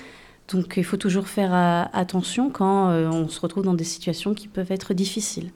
[0.53, 1.53] Donc il faut toujours faire
[1.92, 5.51] attention quand on se retrouve dans des situations qui peuvent être difficiles.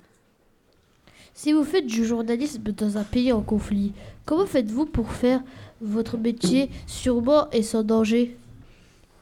[1.37, 3.93] Si vous faites du journalisme dans un pays en conflit,
[4.25, 5.43] comment faites-vous pour faire
[5.81, 8.37] votre métier sûrement et sans danger?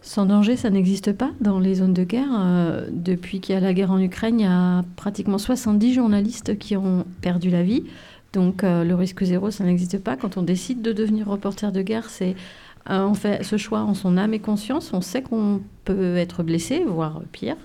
[0.03, 2.29] Sans danger, ça n'existe pas dans les zones de guerre.
[2.33, 6.59] Euh, depuis qu'il y a la guerre en Ukraine, il y a pratiquement 70 journalistes
[6.59, 7.85] qui ont perdu la vie.
[8.33, 10.17] Donc euh, le risque zéro, ça n'existe pas.
[10.17, 12.35] Quand on décide de devenir reporter de guerre, c'est
[12.91, 14.93] euh, on fait ce choix en son âme et conscience.
[14.93, 17.57] On sait qu'on peut être blessé, voire pire.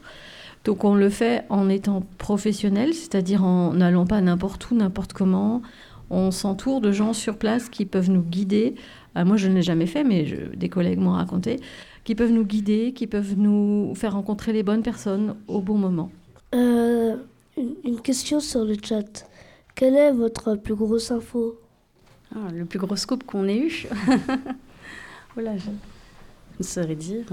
[0.63, 5.63] Donc on le fait en étant professionnel, c'est-à-dire en n'allant pas n'importe où, n'importe comment.
[6.11, 8.75] On s'entoure de gens sur place qui peuvent nous guider.
[9.15, 11.59] Moi, je ne l'ai jamais fait, mais des collègues m'ont raconté,
[12.07, 16.09] qui peuvent nous guider, qui peuvent nous faire rencontrer les bonnes personnes au bon moment.
[16.55, 17.17] Euh,
[17.57, 19.27] une, question sur le chat.
[19.75, 21.59] Quelle est votre plus grosse info?
[22.33, 23.87] Ah, le plus gros scoop qu'on ait eu.
[25.37, 25.69] oh là, je
[26.59, 27.25] ne saurais dire.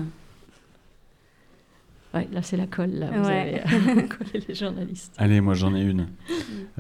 [2.13, 2.95] Ouais, là, c'est la colle.
[2.95, 3.63] Là, vous Ouais.
[3.65, 5.15] avez collé les journalistes.
[5.19, 6.09] Allez, moi j'en ai une.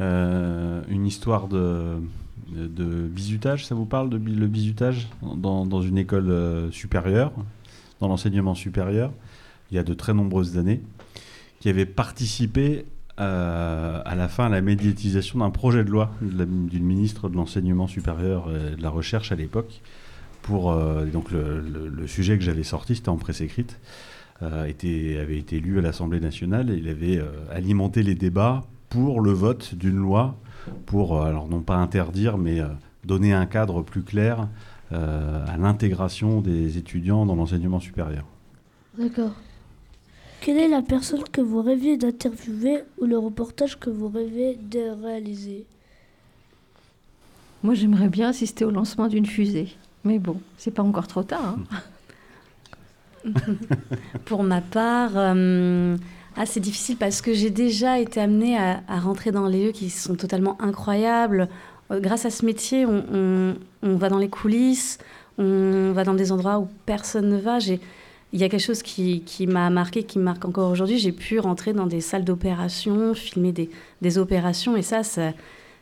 [0.00, 2.00] Euh, une histoire de,
[2.48, 7.30] de, de bizutage, ça vous parle de le bizutage dans, dans une école euh, supérieure,
[8.00, 9.12] dans l'enseignement supérieur,
[9.70, 10.80] il y a de très nombreuses années,
[11.60, 12.84] qui avait participé
[13.20, 17.86] euh, à la fin à la médiatisation d'un projet de loi d'une ministre de l'enseignement
[17.86, 19.80] supérieur et de la recherche à l'époque.
[20.42, 23.78] Pour euh, donc le, sujet que j'avais sorti, c'était en presse écrite
[24.42, 29.30] euh, avait été lu à l'Assemblée nationale et il avait alimenté les débats pour le
[29.30, 30.36] vote d'une loi
[30.86, 32.60] pour, alors non pas interdire, mais
[33.04, 34.48] donner un cadre plus clair
[34.92, 38.24] à l'intégration des étudiants dans l'enseignement supérieur.
[38.98, 39.34] D'accord.
[40.40, 44.90] Quelle est la personne que vous rêviez d'interviewer ou le reportage que vous rêvez de
[45.02, 45.66] réaliser?
[47.62, 49.68] Moi, j'aimerais bien assister au lancement d'une fusée.
[50.04, 51.56] Mais bon, c'est pas encore trop tard.
[51.58, 51.64] hein.
[54.24, 55.96] Pour ma part, euh,
[56.36, 59.72] ah, c'est difficile parce que j'ai déjà été amenée à, à rentrer dans les lieux
[59.72, 61.48] qui sont totalement incroyables.
[61.90, 64.98] Euh, grâce à ce métier, on, on- on va dans les coulisses,
[65.38, 67.58] on va dans des endroits où personne ne va.
[67.58, 70.98] Il y a quelque chose qui, qui m'a marqué, qui me marque encore aujourd'hui.
[70.98, 75.02] J'ai pu rentrer dans des salles d'opération, filmer des, opérations, et ça,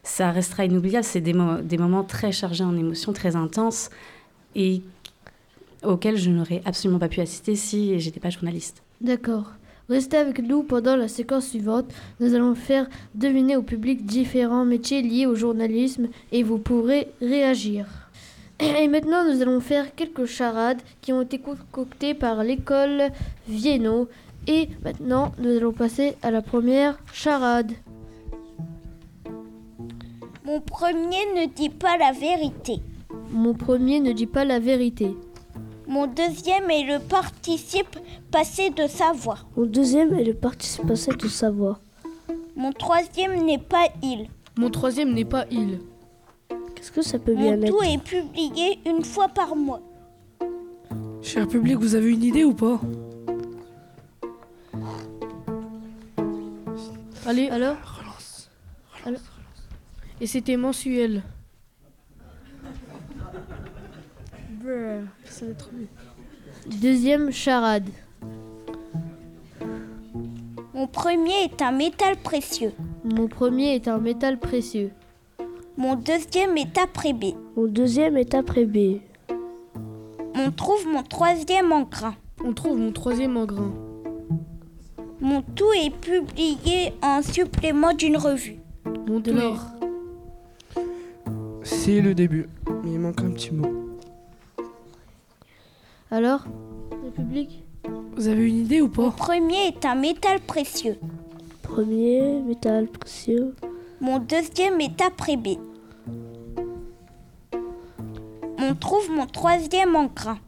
[0.02, 1.04] ça, restera inoubliable.
[1.04, 3.88] C'est des, des moments très chargés en émotions, très intenses,
[4.54, 4.82] et
[5.82, 8.82] auxquels je n'aurais absolument pas pu assister si j'étais pas journaliste.
[9.00, 9.52] D'accord.
[9.88, 11.92] Restez avec nous pendant la séquence suivante.
[12.20, 17.86] Nous allons faire deviner au public différents métiers liés au journalisme et vous pourrez réagir.
[18.60, 23.10] Et maintenant, nous allons faire quelques charades qui ont été concoctées par l'école
[23.48, 24.08] Vienno.
[24.46, 27.72] Et maintenant, nous allons passer à la première charade.
[30.44, 32.80] Mon premier ne dit pas la vérité.
[33.32, 35.16] Mon premier ne dit pas la vérité.
[35.86, 37.98] Mon deuxième est le participe
[38.30, 39.46] passé de savoir.
[39.56, 41.80] Mon deuxième est le participe passé de savoir.
[42.56, 44.28] Mon troisième n'est pas il.
[44.56, 45.80] Mon troisième n'est pas il.
[46.74, 49.80] Qu'est-ce que ça peut bien Mon être tout est publié une fois par mois.
[51.22, 52.80] Cher public, vous avez une idée ou pas?
[57.26, 57.76] Allez, Alors?
[59.04, 59.20] Alors
[60.20, 61.22] Et c'était mensuel.
[64.62, 66.80] Brr, ça va être trop vite.
[66.80, 67.88] Deuxième charade.
[70.72, 72.72] Mon premier est un métal précieux.
[73.04, 74.90] Mon premier est un métal précieux.
[75.76, 77.34] Mon deuxième est après B.
[77.56, 79.00] Mon deuxième est après B.
[80.34, 82.14] On trouve mon troisième en grain.
[82.44, 83.72] On trouve mon troisième en grain.
[85.20, 88.58] Mon tout est publié en supplément d'une revue.
[89.08, 89.58] Mon De l'or.
[91.64, 92.46] C'est le début.
[92.84, 93.91] Mais il manque un petit mot.
[96.12, 96.44] Alors
[97.02, 97.64] Le public
[98.16, 100.98] Vous avez une idée ou Mon pas premier est un métal précieux.
[101.62, 103.54] Premier, métal précieux.
[103.98, 105.56] Mon deuxième est après B.
[108.58, 110.38] On trouve mon troisième en grain.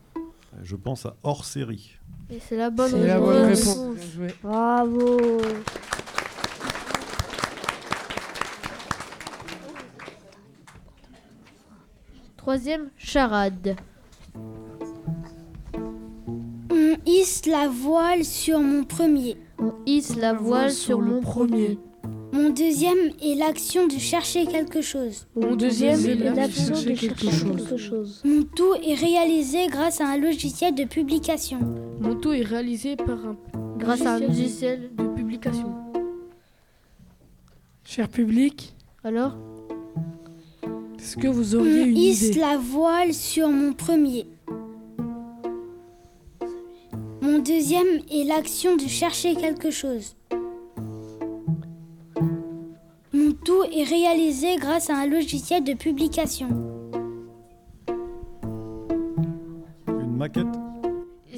[0.62, 1.96] Je pense à hors série.
[2.28, 3.78] Et c'est la bonne la bonne réponse.
[4.42, 5.16] Bravo
[12.36, 13.76] Troisième charade.
[16.84, 19.36] On hisse la voile sur mon premier.
[19.58, 21.78] On hisse la voile sur mon premier.
[22.32, 25.26] Mon deuxième est l'action de chercher quelque chose.
[25.34, 28.20] Mon deuxième est l'action de chercher quelque chose.
[28.24, 31.58] Mon tout est réalisé grâce à un logiciel de publication.
[32.00, 33.36] Mon tout est réalisé par un
[33.78, 35.72] Grâce à un logiciel de publication.
[37.84, 39.36] Cher public, Alors
[40.98, 42.40] est-ce que vous On auriez une hisse idée?
[42.40, 44.26] la voile sur mon premier.
[47.24, 50.14] Mon deuxième est l'action de chercher quelque chose.
[53.14, 56.48] Mon tout est réalisé grâce à un logiciel de publication.
[59.88, 60.44] Une maquette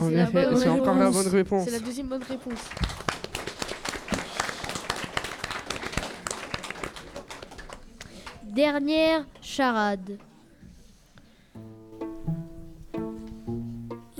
[0.00, 1.66] En c'est effet, encore la bonne réponse.
[1.66, 2.58] C'est la deuxième bonne réponse.
[8.42, 10.18] Dernière charade.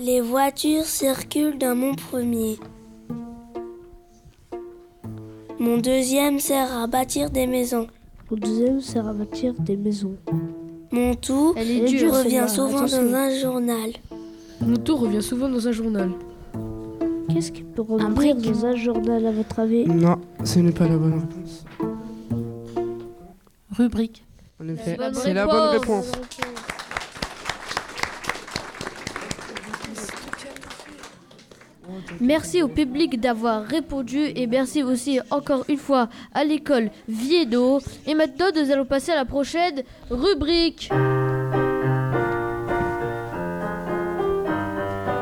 [0.07, 2.61] Les voitures circulent dans mon premier.
[5.59, 7.89] Mon deuxième sert à bâtir des maisons.
[8.31, 10.15] Mon deuxième sert à bâtir des maisons.
[10.93, 13.03] Mon tout dure, revient souvent attention.
[13.03, 13.91] dans un journal.
[14.61, 16.13] Mon tour revient souvent dans un journal.
[17.29, 19.87] Qu'est-ce qui peut revenir dans un journal à votre avis?
[19.87, 21.65] Non, ce n'est pas la bonne réponse.
[23.73, 24.25] Rubrique.
[24.63, 26.13] En effet, bonne c'est la bonne réponse.
[26.13, 26.47] réponse.
[32.21, 37.81] Merci au public d'avoir répondu et merci aussi encore une fois à l'école Viedo.
[38.07, 40.89] Et maintenant, nous allons passer à la prochaine rubrique.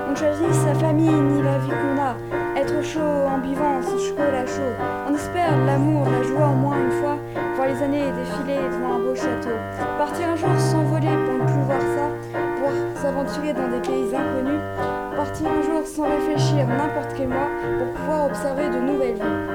[0.08, 2.16] On choisit sa famille ni la vie qu'on a.
[2.56, 4.62] Être chaud en buvant son chocolat chaud.
[5.08, 7.18] On espère l'amour, la joie au moins une fois.
[7.56, 9.56] Voir les années défiler devant un beau château.
[9.98, 12.08] Partir un jour s'envoler pour ne plus voir ça.
[12.54, 14.60] Pouvoir s'aventurer dans des pays inconnus.
[15.16, 17.48] Partir un jour sans réfléchir n'importe quel mois
[17.78, 19.54] pour pouvoir observer de nouvelles vies.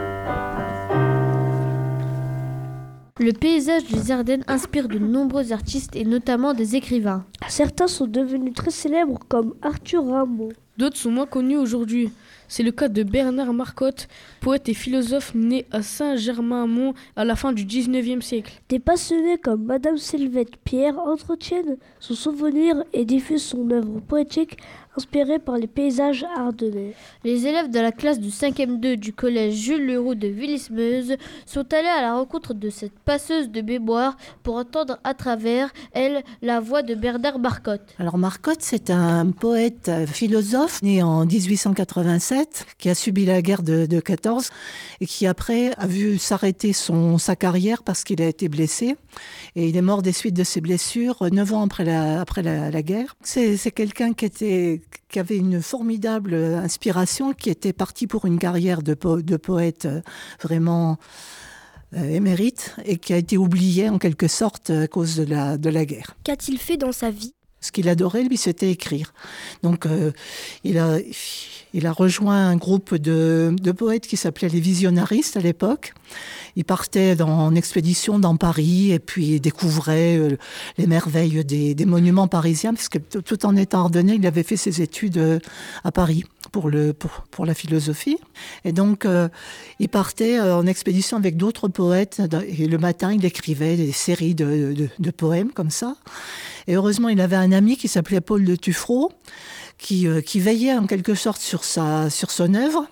[3.20, 7.26] Le paysage des Ardennes inspire de nombreux artistes et notamment des écrivains.
[7.50, 10.54] Certains sont devenus très célèbres comme Arthur Rimbaud.
[10.78, 12.10] D'autres sont moins connus aujourd'hui.
[12.48, 14.08] C'est le cas de Bernard Marcotte,
[14.40, 18.62] poète et philosophe né à Saint-Germain-Mont à la fin du 19e siècle.
[18.70, 24.58] Des passionnés comme Madame Sylvette Pierre entretiennent son souvenir et diffusent son œuvre poétique
[25.00, 26.94] inspirée par les paysages ardennais.
[27.24, 31.74] Les élèves de la classe du 5e 2 du collège Jules Leroux de Villismeuse sont
[31.74, 36.60] allés à la rencontre de cette passeuse de mémoire pour entendre à travers elle la
[36.60, 37.96] voix de Bernard Marcotte.
[37.98, 43.64] Alors Marcotte, c'est un poète euh, philosophe né en 1887 qui a subi la guerre
[43.64, 44.50] de, de 14
[45.00, 48.98] et qui après a vu s'arrêter son sa carrière parce qu'il a été blessé
[49.56, 53.16] et il est mort des suites de ses blessures euh, neuf ans après la guerre.
[53.22, 58.94] C'est quelqu'un qui avait une formidable euh, inspiration, qui était parti pour une carrière de,
[58.94, 60.02] de poète euh,
[60.42, 60.98] vraiment
[61.96, 65.86] émérite et qui a été oublié en quelque sorte à cause de la, de la
[65.86, 66.16] guerre.
[66.24, 67.34] Qu'a-t-il fait dans sa vie?
[67.62, 69.14] Ce qu'il adorait, lui, c'était écrire.
[69.64, 70.12] Donc, euh,
[70.64, 70.98] il, a,
[71.74, 75.94] il a rejoint un groupe de, de poètes qui s'appelait les visionnaristes à l'époque.
[76.56, 80.38] Il partait en expédition dans Paris et puis découvrait euh,
[80.78, 84.44] les merveilles des, des monuments parisiens, parce que t- tout en étant ardennais, il avait
[84.44, 85.40] fait ses études euh,
[85.84, 88.18] à Paris pour, le, pour, pour la philosophie.
[88.66, 89.30] Et donc, euh,
[89.80, 94.36] il partait euh, en expédition avec d'autres poètes et le matin, il écrivait des séries
[94.36, 95.96] de, de, poèmes comme ça.
[96.68, 99.12] Et heureusement, il avait un ami qui s'appelait Paul de Tuffreau,
[99.78, 102.88] qui, euh, qui veillait en quelque sorte sur, sa, sur son œuvre,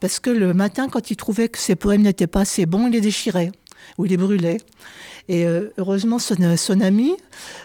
[0.00, 2.92] parce que le matin, quand il trouvait que ses poèmes n'étaient pas assez bons, il
[2.92, 3.52] les déchirait
[3.98, 4.58] ou il les brûlait.
[5.28, 7.14] Et euh, heureusement, son, son ami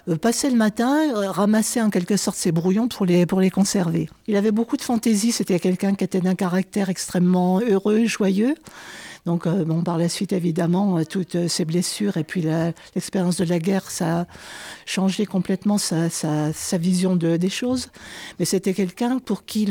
[0.08, 3.50] euh, passait le matin, euh, ramassait en quelque sorte ses brouillons pour les, pour les
[3.50, 4.10] conserver.
[4.28, 8.56] Il avait beaucoup de fantaisie, c'était quelqu'un qui était d'un caractère extrêmement heureux, joyeux.
[9.28, 12.46] Donc, euh, bon, par la suite, évidemment, euh, toutes euh, ces blessures et puis
[12.96, 14.28] l'expérience de la guerre, ça a
[14.86, 16.08] changé complètement sa,
[16.78, 17.90] vision de, des choses.
[18.40, 19.68] Mais c'était quelqu'un pour qui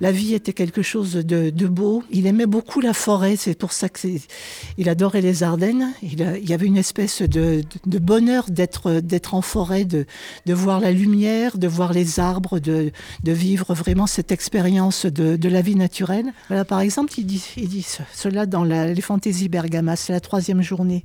[0.00, 2.02] la vie était quelque chose de, beau.
[2.10, 5.92] Il aimait beaucoup la forêt, c'est pour ça qu'il adorait les Ardennes.
[6.02, 10.06] Il, y avait une espèce de, bonheur d'être en forêt, de,
[10.46, 12.92] voir la lumière, de voir les arbres, de,
[13.24, 16.32] vivre vraiment cette expérience de, la vie naturelle.
[16.66, 20.62] Par exemple, il dit, il dit ce- cela dans les fantaisies bergamas, c'est la troisième
[20.62, 21.04] journée.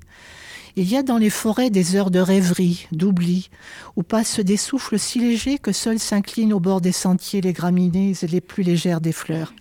[0.77, 3.49] Il y a dans les forêts des heures de rêverie, d'oubli,
[3.95, 8.13] où passent des souffles si légers que seuls s'inclinent au bord des sentiers les graminées
[8.21, 9.53] et les plus légères des fleurs.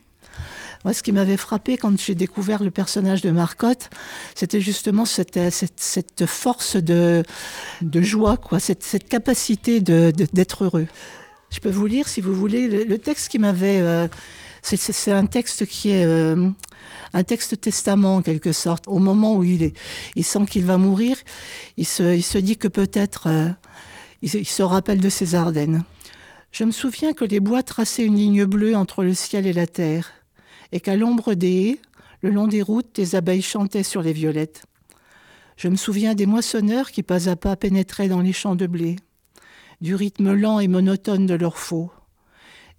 [0.85, 3.91] Moi, ce qui m'avait frappé quand j'ai découvert le personnage de Marcotte,
[4.35, 5.39] c'était justement cette,
[6.27, 7.23] force de,
[7.95, 10.87] joie, quoi, cette, capacité d'être heureux.
[11.51, 13.81] Je peux vous lire, si vous voulez, le, texte qui m'avait...
[13.81, 14.09] euh,
[14.63, 16.51] c'est un texte qui est euh,
[17.15, 18.87] un texte testament en quelque sorte.
[18.89, 21.17] Au moment où il, est, sent qu'il va mourir,
[21.77, 23.49] il se, dit que peut-être euh,
[24.21, 25.85] il, se- rappelle de ses Ardennes.
[26.51, 29.67] Je me souviens que les bois traçaient une ligne bleue entre le ciel et la
[29.67, 30.11] terre,
[30.73, 31.81] et qu'à l'ombre des haies,
[32.21, 34.65] le long des routes, des abeilles chantaient sur les violettes.
[35.57, 38.97] Je me souviens des moissonneurs qui pas à pas pénétraient dans les champs de blé,
[39.81, 41.93] du rythme lent et monotone de leur faux.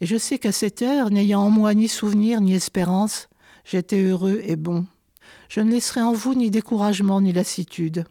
[0.02, 3.30] Et je sais qu'à cette heure, n'ayant en moi ni souvenir ni espérance,
[3.66, 4.86] j'étais heureux et bon.
[5.50, 8.06] Je ne laisserai en vous ni découragement ni lassitude.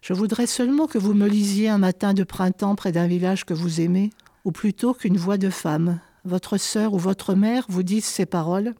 [0.00, 3.54] Je voudrais seulement que vous me lisiez un matin de printemps près d'un village que
[3.54, 4.10] vous aimez,
[4.44, 8.74] ou plutôt qu'une voix de femme, votre sœur ou votre mère vous dise ces paroles,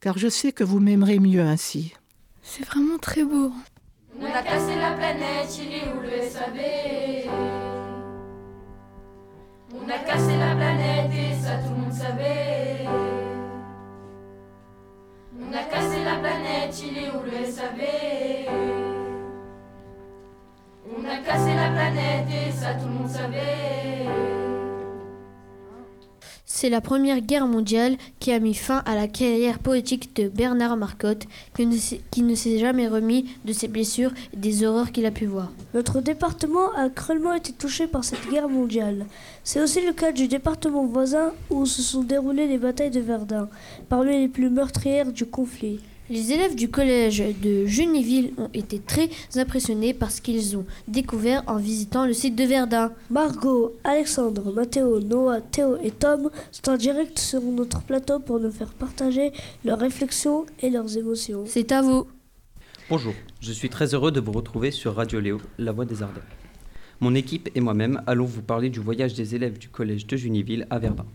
[0.00, 1.94] car je sais que vous m'aimerez mieux ainsi.
[2.42, 3.52] C'est vraiment très beau.
[4.20, 7.30] On a cassé la planète, Chili ou le SAV.
[9.74, 13.31] On a cassé la planète et ça tout le monde savait.
[15.40, 17.80] On a cassé la planète il est où le SAV
[20.94, 24.51] On a cassé la planète et ça tout le monde savait.
[26.54, 30.76] C'est la Première Guerre mondiale qui a mis fin à la carrière poétique de Bernard
[30.76, 31.24] Marcotte,
[31.56, 31.64] qui
[32.22, 35.50] ne s'est- jamais remis de ses blessures et des horreurs qu'il a pu voir.
[35.72, 39.06] Notre département a cruellement été touché par cette guerre mondiale.
[39.44, 43.48] C'est aussi le cas du département voisin où se sont déroulées les batailles de Verdun,
[43.88, 45.80] parmi les plus meurtrières du conflit.
[46.12, 51.42] Les élèves du collège de Junéville ont été très impressionnés par ce qu'ils ont découvert
[51.46, 52.92] en visitant le site de Verdun.
[53.08, 58.50] Margot, Alexandre, Mathéo, Noah, Théo et Tom sont en direct sur notre plateau pour nous
[58.50, 59.32] faire partager
[59.64, 61.44] leurs réflexions et leurs émotions.
[61.46, 62.06] C'est à vous.
[62.90, 66.22] Bonjour, je suis très heureux de vous retrouver sur Radio Léo, la voix des Ardennes.
[67.00, 70.66] Mon équipe et moi-même allons vous parler du voyage des élèves du collège de Junyville
[70.68, 71.06] à Verdun.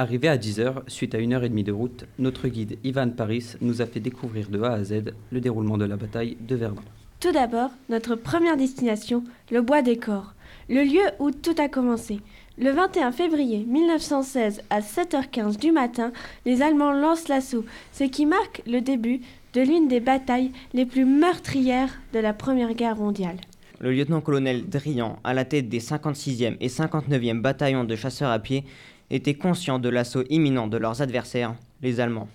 [0.00, 3.54] Arrivé à 10h, suite à une heure et demie de route, notre guide Ivan Paris
[3.60, 6.84] nous a fait découvrir de A à Z le déroulement de la bataille de Verdun.
[7.18, 10.34] Tout d'abord, notre première destination, le Bois des Corps,
[10.68, 12.20] le lieu où tout a commencé.
[12.58, 16.12] Le 21 février 1916 à 7h15 du matin,
[16.46, 19.20] les Allemands lancent l'assaut, ce qui marque le début
[19.54, 23.38] de l'une des batailles les plus meurtrières de la Première Guerre mondiale.
[23.80, 28.64] Le lieutenant-colonel Drian, à la tête des 56e et 59e bataillons de chasseurs à pied,
[29.10, 32.28] était conscient de l'assaut imminent de leurs adversaires, les Allemands.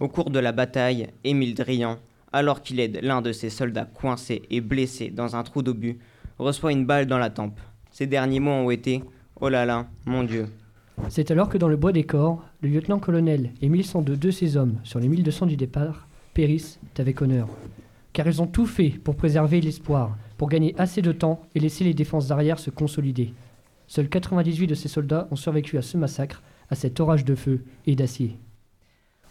[0.00, 1.98] Au cours de la bataille, Émile Drian,
[2.32, 5.98] alors qu'il aide l'un de ses soldats coincé et blessé dans un trou d'obus,
[6.38, 7.58] reçoit une balle dans la tempe.
[7.92, 9.02] Ses derniers mots ont été
[9.40, 10.46] Oh là là, mon Dieu.
[11.08, 14.78] C'est alors que dans le bois des corps, le lieutenant-colonel et 1102 de ses hommes
[14.84, 17.48] sur les 1200 du départ périssent avec honneur.
[18.12, 21.84] Car ils ont tout fait pour préserver l'espoir, pour gagner assez de temps et laisser
[21.84, 23.32] les défenses arrière se consolider.
[23.86, 27.64] Seuls 98 de ces soldats ont survécu à ce massacre, à cet orage de feu
[27.86, 28.36] et d'acier.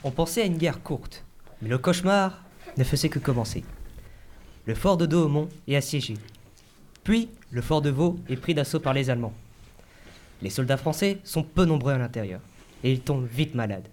[0.03, 1.23] On pensait à une guerre courte,
[1.61, 2.43] mais le cauchemar
[2.77, 3.63] ne faisait que commencer.
[4.65, 6.15] Le fort de Douaumont est assiégé.
[7.03, 9.33] Puis, le fort de Vaux est pris d'assaut par les Allemands.
[10.41, 12.39] Les soldats français sont peu nombreux à l'intérieur,
[12.83, 13.87] et ils tombent vite malades.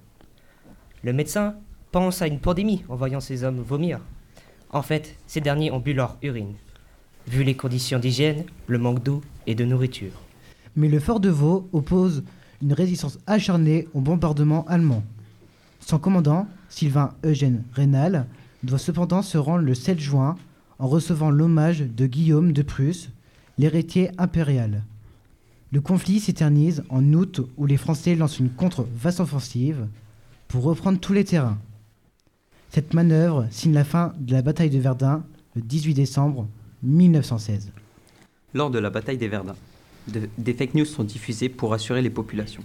[1.03, 1.57] Le médecin
[1.93, 4.01] pense à une pandémie en voyant ces hommes vomir.
[4.71, 6.55] En fait, ces derniers ont bu leur urine.
[7.27, 10.13] Vu les conditions d'hygiène, le manque d'eau et de nourriture.
[10.77, 12.23] Mais le fort de Vaux oppose
[12.63, 15.03] une résistance acharnée au bombardement allemand.
[15.81, 18.27] Son commandant, Sylvain Eugène Rénal,
[18.63, 20.37] doit cependant se rendre le 7 juin
[20.79, 23.11] en recevant l'hommage de Guillaume de Prusse,
[23.59, 24.83] l'héritier impérial.
[25.73, 29.87] Le conflit s'éternise en août où les Français lancent une contre-vaste offensive
[30.49, 31.59] pour reprendre tous les terrains.
[32.71, 36.47] Cette manœuvre signe la fin de la bataille de Verdun le 18 décembre
[36.83, 37.71] 1916.
[38.55, 39.55] Lors de la bataille des Verdun,
[40.09, 42.63] de- des fake news sont diffusées pour rassurer les populations.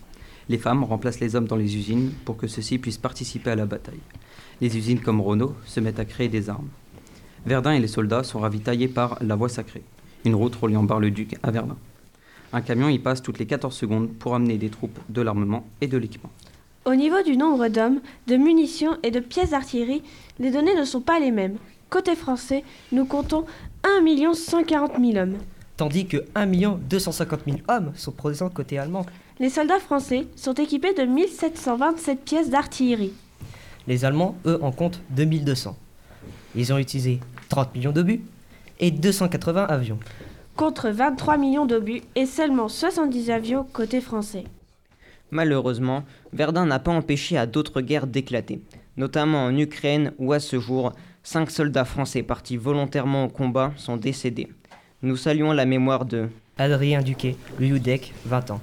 [0.50, 3.66] Les femmes remplacent les hommes dans les usines pour que ceux-ci puissent participer à la
[3.66, 4.00] bataille.
[4.62, 6.70] Les usines comme Renault se mettent à créer des armes.
[7.46, 9.84] Verdun et les soldats sont ravitaillés par la Voie Sacrée,
[10.24, 11.78] une route reliant Bar-le-Duc à Verdun.
[12.54, 15.88] Un camion y passe toutes les 14 secondes pour amener des troupes, de l'armement et
[15.88, 16.32] de l'équipement.
[16.86, 20.04] Au niveau du nombre d'hommes, de munitions et de pièces d'artillerie,
[20.40, 21.58] les données ne sont pas les mêmes.
[21.90, 23.46] Côté français, nous comptons
[23.84, 25.38] 1 140 000 hommes.
[25.78, 26.48] Tandis que 1
[26.88, 29.06] 250 000 hommes sont présents côté allemand.
[29.40, 33.12] Les soldats français sont équipés de 1727 pièces d'artillerie.
[33.88, 35.76] Les Allemands, eux, en comptent 2200.
[36.56, 37.20] Ils ont utilisé
[37.50, 38.22] 30 millions d'obus
[38.80, 40.00] et 280 avions.
[40.56, 44.46] contre 23 millions d'obus et seulement 70 avions côté français.
[45.32, 48.62] Malheureusement, Verdun n'a pas empêché à d'autres guerres d'éclater,
[48.96, 53.98] notamment en Ukraine où à ce jour, cinq soldats français partis volontairement au combat sont
[53.98, 54.48] décédés.
[55.06, 58.62] Nous saluons la mémoire de Adrien Duquet, Luludek, 20 ans.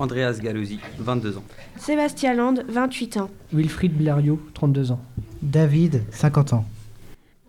[0.00, 1.44] Andreas Galozzi, 22 ans.
[1.76, 3.30] Sébastien Land, 28 ans.
[3.52, 5.00] Wilfried Blériot, 32 ans.
[5.42, 6.64] David, 50 ans.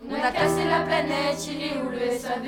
[0.08, 2.48] On a cassé la planète, il est où le SAV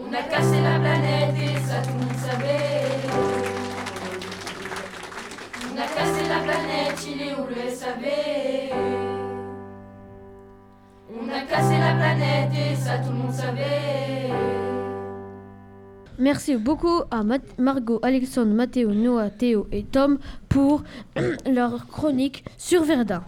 [0.00, 2.86] On a cassé la planète et ça tout le monde savait.
[5.74, 9.05] On a cassé la planète, il est où le SAV
[11.18, 14.30] On a cassé la planète et ça tout le monde savait.
[16.18, 20.82] Merci beaucoup à Mat- Margot, Alexandre, Mathéo, Noah, Théo et Tom pour
[21.46, 23.22] leur chronique sur Verdun.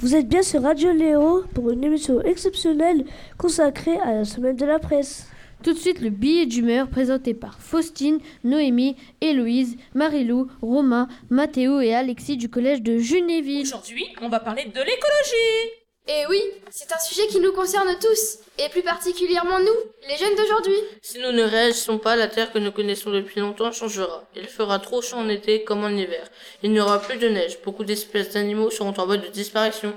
[0.00, 3.04] Vous êtes bien sur Radio Léo pour une émission exceptionnelle
[3.38, 5.28] consacrée à la semaine de la presse.
[5.62, 11.94] Tout de suite, le billet d'humeur présenté par Faustine, Noémie, Héloïse, Marilou, Romain, Mathéo et
[11.94, 13.62] Alexis du collège de Junéville.
[13.62, 15.81] Aujourd'hui, on va parler de l'écologie.
[16.08, 20.34] Et oui, c'est un sujet qui nous concerne tous, et plus particulièrement nous, les jeunes
[20.34, 20.74] d'aujourd'hui.
[21.00, 24.24] Si nous ne réagissons pas, la Terre que nous connaissons depuis longtemps changera.
[24.34, 26.28] Il fera trop chaud en été comme en hiver.
[26.64, 27.58] Il n'y aura plus de neige.
[27.64, 29.92] Beaucoup d'espèces d'animaux seront en voie de disparition.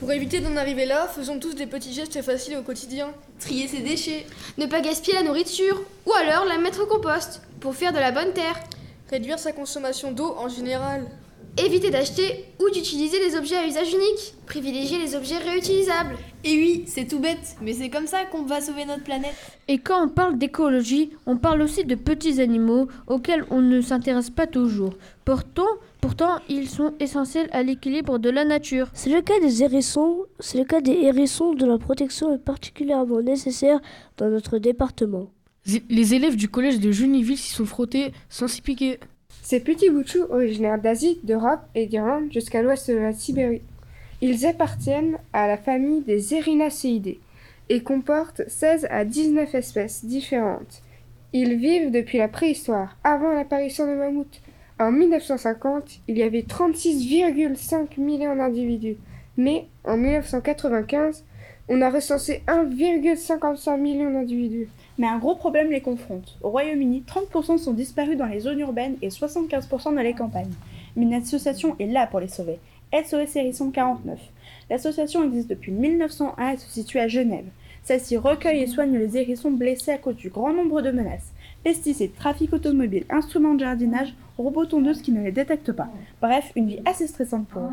[0.00, 3.14] Pour éviter d'en arriver là, faisons tous des petits gestes faciles au quotidien.
[3.38, 4.26] Trier ses déchets.
[4.58, 8.10] Ne pas gaspiller la nourriture, ou alors la mettre au compost, pour faire de la
[8.10, 8.58] bonne terre.
[9.08, 11.06] Réduire sa consommation d'eau en général.
[11.56, 14.34] Éviter d'acheter ou d'utiliser des objets à usage unique.
[14.44, 16.16] Privilégier les objets réutilisables.
[16.42, 19.36] Et oui, c'est tout bête, mais c'est comme ça qu'on va sauver notre planète.
[19.68, 24.30] Et quand on parle d'écologie, on parle aussi de petits animaux auxquels on ne s'intéresse
[24.30, 24.94] pas toujours.
[25.24, 25.68] Pourtant,
[26.00, 28.88] pourtant, ils sont essentiels à l'équilibre de la nature.
[28.92, 30.24] C'est le cas des hérissons.
[30.40, 33.78] C'est le cas des hérissons dont la protection est particulièrement nécessaire
[34.16, 35.30] dans notre département.
[35.88, 38.98] Les élèves du collège de Juniville s'y sont frottés sans s'y piquer.
[39.44, 43.60] Ces petits bouts originaires d'Asie, d'Europe et d'Irlande jusqu'à l'ouest de la Sibérie.
[44.22, 47.18] Ils appartiennent à la famille des Erinaceidae
[47.68, 50.80] et comportent 16 à 19 espèces différentes.
[51.34, 54.40] Ils vivent depuis la préhistoire, avant l'apparition de mammouths.
[54.80, 58.96] En 1950, il y avait 36,5 millions d'individus,
[59.36, 61.22] mais en 1995,
[61.68, 64.70] on a recensé 1,55 million d'individus.
[64.98, 66.38] Mais un gros problème les confronte.
[66.42, 70.52] Au Royaume-Uni, 30% sont disparus dans les zones urbaines et 75% dans les campagnes.
[70.96, 72.58] Mais une association est là pour les sauver.
[72.92, 74.18] SOS Hérisson 49.
[74.70, 77.46] L'association existe depuis 1901 et se situe à Genève.
[77.82, 81.32] Celle-ci recueille et soigne les hérissons blessés à cause du grand nombre de menaces.
[81.64, 85.88] Pesticides, trafic automobile, instruments de jardinage, robots tondeuses qui ne les détectent pas.
[86.22, 87.72] Bref, une vie assez stressante pour eux.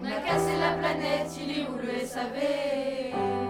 [0.00, 3.47] On a cassé la planète, il est où le SAV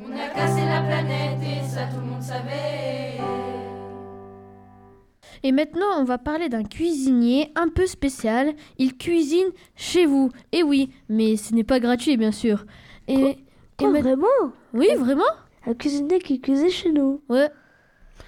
[0.00, 3.18] On a cassé la planète et ça tout le monde savait.
[5.42, 8.54] Et maintenant, on va parler d'un cuisinier un peu spécial.
[8.78, 10.30] Il cuisine chez vous.
[10.52, 12.64] Et oui, mais ce n'est pas gratuit, bien sûr.
[13.06, 13.38] Et,
[13.78, 14.26] Quoi, vraiment
[14.74, 15.22] Oui, vraiment
[15.66, 17.22] Un cuisinier qui cuisine chez nous.
[17.28, 17.48] Ouais.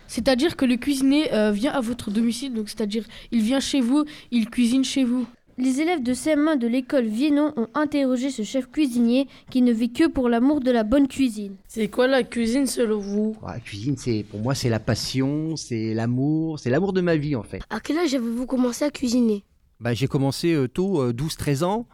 [0.07, 4.05] C'est-à-dire que le cuisinier euh, vient à votre domicile, donc c'est-à-dire il vient chez vous,
[4.31, 5.27] il cuisine chez vous.
[5.59, 9.93] Les élèves de CM1 de l'école Viennon ont interrogé ce chef cuisinier qui ne vit
[9.93, 11.57] que pour l'amour de la bonne cuisine.
[11.69, 13.37] C'est quoi la cuisine selon vous?
[13.47, 17.37] La cuisine, c'est pour moi, c'est la passion, c'est l'amour, c'est l'amour de ma vie
[17.37, 17.61] en fait.
[17.69, 19.45] À quel âge avez-vous commencé à cuisiner?
[19.81, 21.87] Bah, j'ai commencé euh, tôt, euh, 12-13 ans,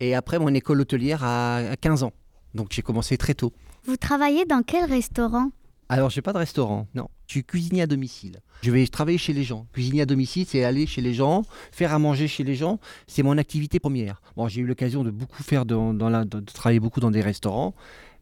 [0.00, 2.12] et après mon école hôtelière à, à 15 ans.
[2.54, 3.52] Donc j'ai commencé très tôt.
[3.84, 5.50] Vous travaillez dans quel restaurant?
[5.88, 7.08] Alors j'ai pas de restaurant, non.
[7.26, 8.40] Je suis cuisinier à domicile.
[8.62, 9.66] Je vais travailler chez les gens.
[9.72, 12.78] Cuisinier à domicile, c'est aller chez les gens, faire à manger chez les gens.
[13.06, 14.22] C'est mon activité première.
[14.36, 17.74] Bon, j'ai eu l'occasion de beaucoup faire dans, de travailler beaucoup dans des restaurants.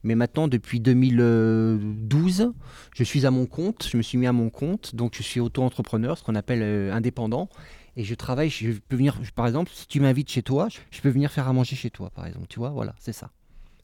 [0.04, 2.52] Mais maintenant, depuis 2012,
[2.94, 3.88] je suis à mon compte.
[3.88, 4.96] Je me suis mis à mon compte.
[4.96, 7.48] Donc, je suis auto-entrepreneur, ce qu'on appelle euh, indépendant.
[7.96, 8.50] Et je travaille.
[8.50, 11.52] Je peux venir, par exemple, si tu m'invites chez toi, je peux venir faire à
[11.52, 12.46] manger chez toi, par exemple.
[12.48, 13.30] Tu vois, voilà, c'est ça.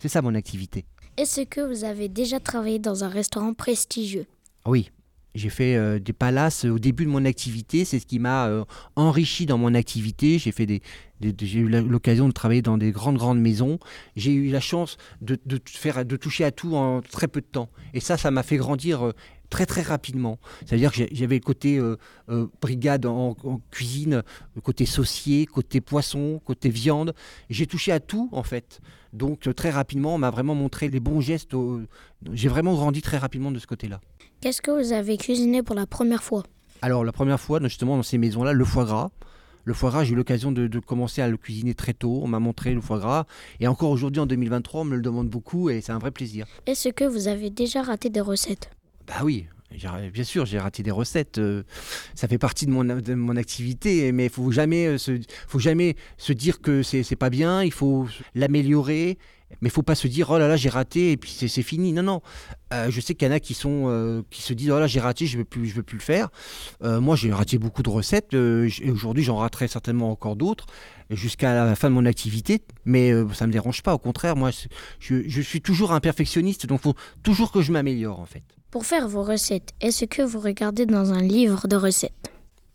[0.00, 0.84] C'est ça mon activité.
[1.18, 4.26] Est-ce que vous avez déjà travaillé dans un restaurant prestigieux?
[4.64, 4.92] Oui,
[5.34, 7.84] j'ai fait euh, des palaces au début de mon activité.
[7.84, 8.64] C'est ce qui m'a euh,
[8.94, 10.38] enrichi dans mon activité.
[10.38, 10.80] J'ai fait des,
[11.20, 13.80] j'ai eu l'occasion de travailler dans des grandes grandes maisons.
[14.14, 17.68] J'ai eu la chance de, faire, de toucher à tout en très peu de temps.
[17.94, 19.04] Et ça, ça m'a fait grandir.
[19.04, 19.12] euh,
[19.50, 20.38] Très très rapidement.
[20.66, 21.96] C'est-à-dire que j'avais le côté euh,
[22.28, 24.22] euh, brigade en, en cuisine,
[24.54, 27.14] le côté saucier, côté poisson, côté viande.
[27.48, 28.82] J'ai touché à tout en fait.
[29.12, 31.54] Donc euh, très rapidement, on m'a vraiment montré les bons gestes.
[31.54, 31.80] au-
[32.32, 34.00] J'ai vraiment grandi très rapidement de ce côté-là.
[34.40, 36.42] Qu'est-ce que vous avez cuisiné pour la première fois?
[36.82, 39.10] Alors la première fois, justement, dans ces maisons-là, le foie gras.
[39.64, 42.20] Le foie gras, j'ai eu l'occasion de, de commencer à le cuisiner très tôt.
[42.22, 43.24] On m'a montré le foie gras.
[43.60, 46.46] Et encore aujourd'hui, en 2023, on me le demande beaucoup et c'est un vrai plaisir.
[46.66, 48.70] Est-ce que vous avez déjà raté des recettes?
[49.06, 51.38] Bah oui, bien sûr, j'ai raté des recettes.
[51.38, 51.62] euh,
[52.14, 55.58] ça fait partie de mon, de mon activité, mais il faut jamais euh, se, faut
[55.58, 57.62] jamais se dire que c'est pas bien.
[57.62, 59.18] Il faut l'améliorer,
[59.60, 61.92] mais il faut pas se dire oh là là j'ai raté et puis c'est fini.
[61.92, 62.22] Non non.
[62.72, 64.86] Euh, je sais qu'il y en a qui sont euh, qui se disent oh là
[64.86, 66.28] j'ai raté, je veux plus je veux plus le faire.
[66.82, 70.66] Euh, moi j'ai raté beaucoup de recettes euh, aujourd'hui j'en raterai certainement encore d'autres
[71.10, 73.94] jusqu'à la fin de mon activité, mais ça me dérange pas.
[73.94, 74.50] Au contraire, moi
[75.00, 78.57] je, je suis toujours un perfectionniste, donc faut toujours que je m'améliore en fait.
[78.70, 82.12] Pour faire vos recettes, est-ce que vous regardez dans un livre de recettes?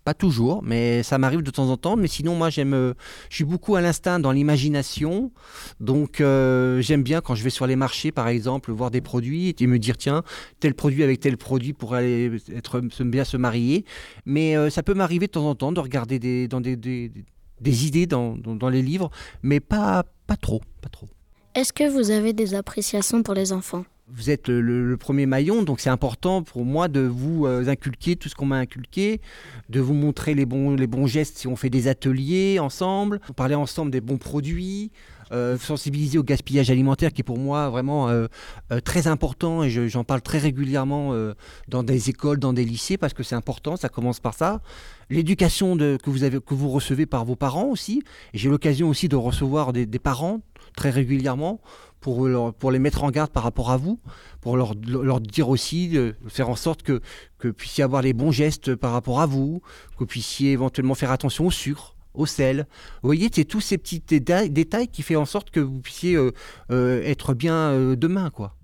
[0.05, 1.95] Pas toujours, mais ça m'arrive de temps en temps.
[1.95, 2.93] Mais sinon, moi, j'aime, euh,
[3.29, 5.31] je suis beaucoup à l'instinct dans l'imagination.
[5.79, 9.55] Donc, euh, j'aime bien quand je vais sur les marchés, par exemple, voir des produits
[9.57, 10.23] et me dire tiens,
[10.59, 13.85] tel produit avec tel produit pourrait aller être bien se marier.
[14.25, 17.11] Mais euh, ça peut m'arriver de temps en temps de regarder des, dans des, des,
[17.61, 19.11] des idées dans, dans, dans les livres,
[19.43, 21.07] mais pas, pas trop, pas trop.
[21.53, 23.85] Est-ce que vous avez des appréciations pour les enfants?
[24.07, 28.29] Vous êtes le, premier maillon, donc c'est important pour moi de vous euh, inculquer tout
[28.29, 29.21] ce qu'on m'a inculqué,
[29.69, 33.55] de vous montrer les bons, les bons gestes si on fait des ateliers ensemble, parler
[33.55, 34.91] ensemble des bons produits,
[35.31, 38.27] euh, sensibiliser au gaspillage alimentaire qui est pour moi vraiment euh,
[38.71, 41.13] euh, très important et je- j'en parle très régulièrement
[41.69, 44.61] dans des écoles, dans des lycées parce que c'est important, ça commence par ça.
[45.09, 48.03] L'éducation que, vous que vous recevez par vos parents aussi.
[48.33, 50.41] J'ai l'occasion aussi de recevoir des parents
[50.75, 51.61] très régulièrement
[52.03, 53.97] pour, leur- pour les mettre en garde par rapport à vous,
[54.41, 57.01] pour leur, leur dire aussi, de faire en sorte que,
[57.39, 59.61] que vous puissiez avoir les bons gestes par rapport à vous,
[59.93, 62.67] que vous puissiez éventuellement faire attention au sucre, au sel.
[63.01, 66.15] Vous voyez, c'est tous ces petits détails, détails qui font en sorte que vous puissiez
[66.15, 66.31] euh,
[66.71, 68.55] euh, être bien euh, demain, quoi.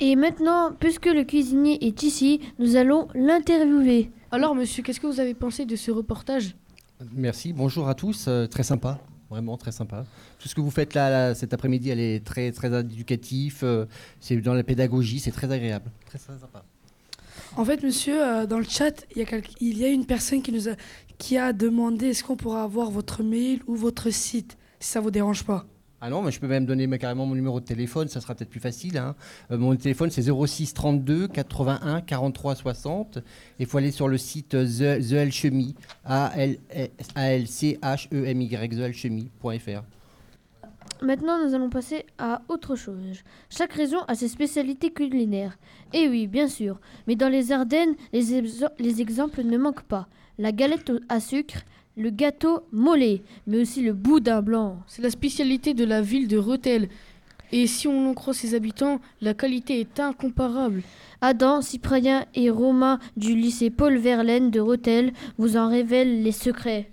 [0.00, 4.10] Et maintenant, puisque le cuisinier est ici, nous allons l'interviewer.
[4.30, 6.56] Alors, monsieur, qu'est-ce que vous avez pensé de ce reportage?
[7.14, 8.98] Merci, bonjour à tous, euh, très sympa,
[9.32, 10.04] vraiment très sympa.
[10.38, 13.86] Tout ce que vous faites là, là, cet après-midi, elle est très très éducatif, euh,
[14.20, 16.64] c'est dans la pédagogie, c'est très agréable, très très sympa.
[17.56, 20.42] En fait, monsieur, euh, dans le chat, il y, a il y a une personne
[20.42, 20.72] qui nous a,
[21.18, 25.10] qui a demandé est-ce qu'on pourra avoir votre mail ou votre site, si ça vous
[25.10, 25.66] dérange pas.
[26.04, 28.34] Ah non, mais je peux même donner mais carrément mon numéro de téléphone, ça sera
[28.34, 28.98] peut-être plus facile.
[28.98, 29.14] hein.
[29.52, 33.18] Euh, mon téléphone c'est 06 32 81 43 60.
[33.60, 35.76] Il faut aller sur le site euh, The, The Alchemy.
[41.02, 43.22] Maintenant, nous allons passer à autre chose.
[43.48, 45.56] Chaque région a ses spécialités culinaires.
[45.92, 50.08] Et oui, bien sûr, mais dans les Ardennes, les, exemples ne manquent pas.
[50.38, 51.62] La galette à sucre,
[51.96, 54.78] le gâteau mollet, mais aussi le boudin blanc.
[54.86, 56.88] C'est la spécialité de la ville de Rethel.
[57.52, 60.82] Et si on en croit ses habitants, la qualité est incomparable.
[61.20, 66.90] Adam, Cyprien et Romain du lycée Paul Verlaine de Rethel vous en révèlent les secrets.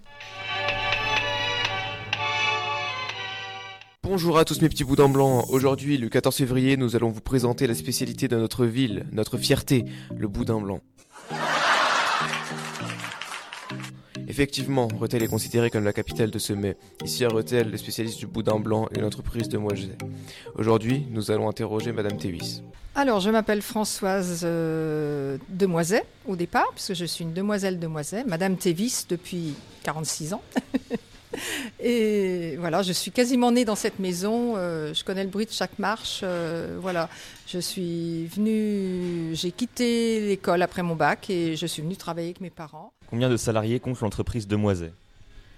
[4.03, 5.45] Bonjour à tous mes petits boudins blancs.
[5.49, 9.85] Aujourd'hui, le 14 février, nous allons vous présenter la spécialité de notre ville, notre fierté,
[10.17, 10.81] le boudin blanc.
[14.29, 16.77] Effectivement, Rethel est considérée comme la capitale de ce mets.
[17.03, 19.97] Ici à Rethel, les spécialistes du boudin blanc est l'entreprise de Moiset.
[20.55, 22.61] Aujourd'hui, nous allons interroger Madame Thévis.
[22.93, 28.55] Alors, je m'appelle Françoise euh, Demoiset au départ, puisque je suis une demoiselle Demoiset, Madame
[28.55, 30.43] Thévis depuis 46 ans.
[31.79, 34.53] Et voilà, je suis quasiment née dans cette maison.
[34.57, 36.21] euh, je connais le bruit de chaque marche.
[36.23, 37.09] euh, voilà,
[37.47, 42.41] je suis venue, j'ai quitté l'école après mon bac et je suis venue travailler avec
[42.41, 42.91] mes parents.
[43.09, 44.91] Combien de salariés compte l'entreprise Demoiset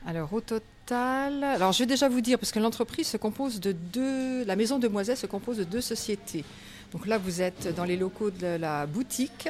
[0.05, 3.71] Alors au total, alors je vais déjà vous dire parce que l'entreprise se compose de
[3.71, 6.43] deux, la maison de Moiset se compose de deux sociétés.
[6.91, 9.47] Donc là vous êtes dans les locaux de la boutique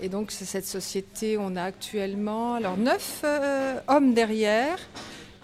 [0.00, 4.78] et donc c'est cette société on a actuellement alors neuf euh, hommes derrière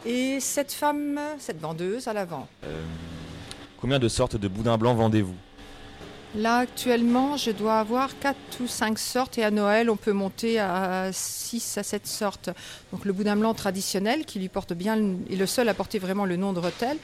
[0.06, 2.48] et sept femmes, sept vendeuses à l'avant.
[2.64, 2.82] Euh,
[3.80, 5.34] Combien de sortes de boudins blancs vendez-vous?
[6.34, 10.58] Là actuellement je dois avoir quatre ou cinq sortes et à Noël on peut monter
[10.58, 12.50] à 6 à 7 sortes.
[12.92, 14.98] Donc le boudin blanc traditionnel qui lui porte bien
[15.30, 16.98] est le seul à porter vraiment le nom de Rethel.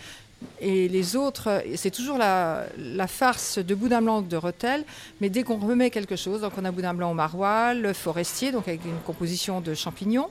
[0.60, 4.84] Et les autres, c'est toujours la, la farce de boudin blanc de Rethel,
[5.22, 8.68] mais dès qu'on remet quelque chose, donc on a boudin blanc au maroilles, forestier, donc
[8.68, 10.28] avec une composition de champignons,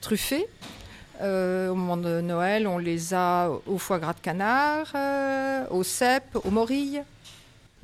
[0.00, 0.48] truffés.
[1.20, 5.82] Euh, au moment de Noël, on les a au foie gras de canard, euh, au
[5.82, 7.02] cèpe, aux morilles.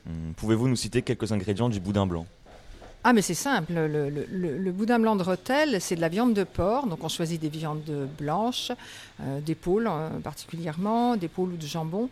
[0.08, 2.26] Hum, Pouvez-vous nous citer quelques ingrédients du boudin blanc?
[3.04, 6.08] Ah mais c'est simple, le, le- le- le boudin blanc de Rethel, c'est de la
[6.08, 8.72] viande de porc, donc on choisit des viandes blanches,
[9.22, 12.08] euh, d'épaule euh, particulièrement, d'épaule ou de jambon,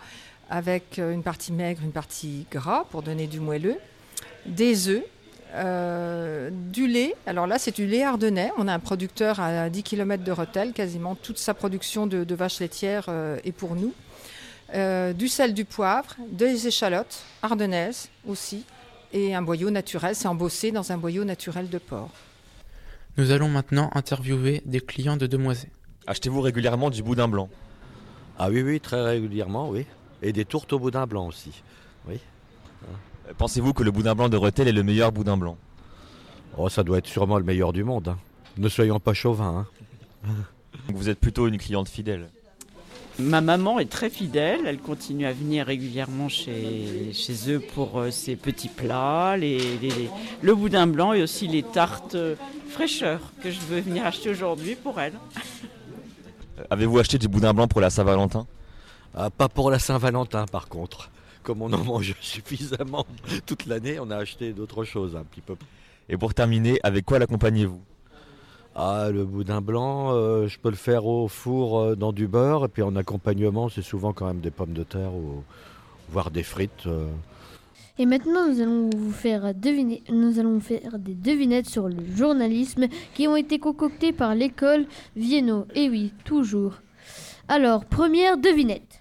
[0.49, 3.77] avec une partie maigre, une partie gras pour donner du moelleux,
[4.47, 5.03] des œufs,
[5.55, 9.83] euh, du lait, alors là c'est du lait ardennais, on a un producteur à 10
[9.83, 13.95] km de Rethel, quasiment toute sa production de, de vaches laitières euh, est pour nous.
[14.75, 18.65] Euh, du sel, du poivre, des échalotes ardennaises aussi,
[19.13, 22.11] et un boyau naturel, c'est embossé dans un boyau naturel de porc.
[23.17, 25.71] Nous allons maintenant interviewer des clients de Demoiselles.
[26.07, 27.49] Achetez-vous régulièrement du boudin blanc?
[28.39, 29.87] Ah oui, oui, très régulièrement, oui.
[30.23, 31.63] Et des tourtes au boudin blanc aussi.
[32.07, 32.21] Oui.
[33.39, 35.57] Pensez-vous que le boudin blanc de Rethel est le meilleur boudin blanc?
[36.57, 38.09] Oh, ça doit être sûrement le meilleur du monde.
[38.09, 38.19] hein.
[38.57, 39.67] Ne soyons pas chauvins.
[40.25, 40.33] hein.
[40.95, 42.29] Vous êtes plutôt une cliente fidèle.
[43.19, 48.11] Ma maman est très fidèle, elle continue à venir régulièrement chez, chez eux pour euh,
[48.11, 50.11] ses petits plats, les, les- les-
[50.43, 52.35] le boudin blanc et aussi les tartes euh,
[52.69, 55.15] fraîcheur que je veux venir acheter aujourd'hui pour elle.
[56.69, 58.47] Avez-vous acheté du boudin blanc pour la Saint-Valentin?
[59.15, 61.11] Ah, pas pour la Saint-Valentin, par contre.
[61.47, 63.07] Comme on en mange suffisamment
[63.47, 65.55] toute l'année, on a acheté d'autres choses un petit peu.
[66.09, 67.81] Et pour terminer, avec quoi l'accompagnez-vous?
[68.75, 72.65] Ah, le boudin blanc, euh, je peux le faire au four euh, dans du beurre.
[72.65, 75.45] Et puis en accompagnement, c'est souvent quand même des pommes de terre ou
[76.11, 76.87] voire des frites.
[76.89, 77.07] euh.
[78.01, 82.89] Et maintenant, nous allons vous faire deviner, nous allons faire des devinettes sur le journalisme
[83.15, 84.85] qui ont été concoctées par l'école
[85.15, 85.67] Vienno.
[85.77, 86.75] Et oui, toujours.
[87.47, 89.01] Alors, première devinette.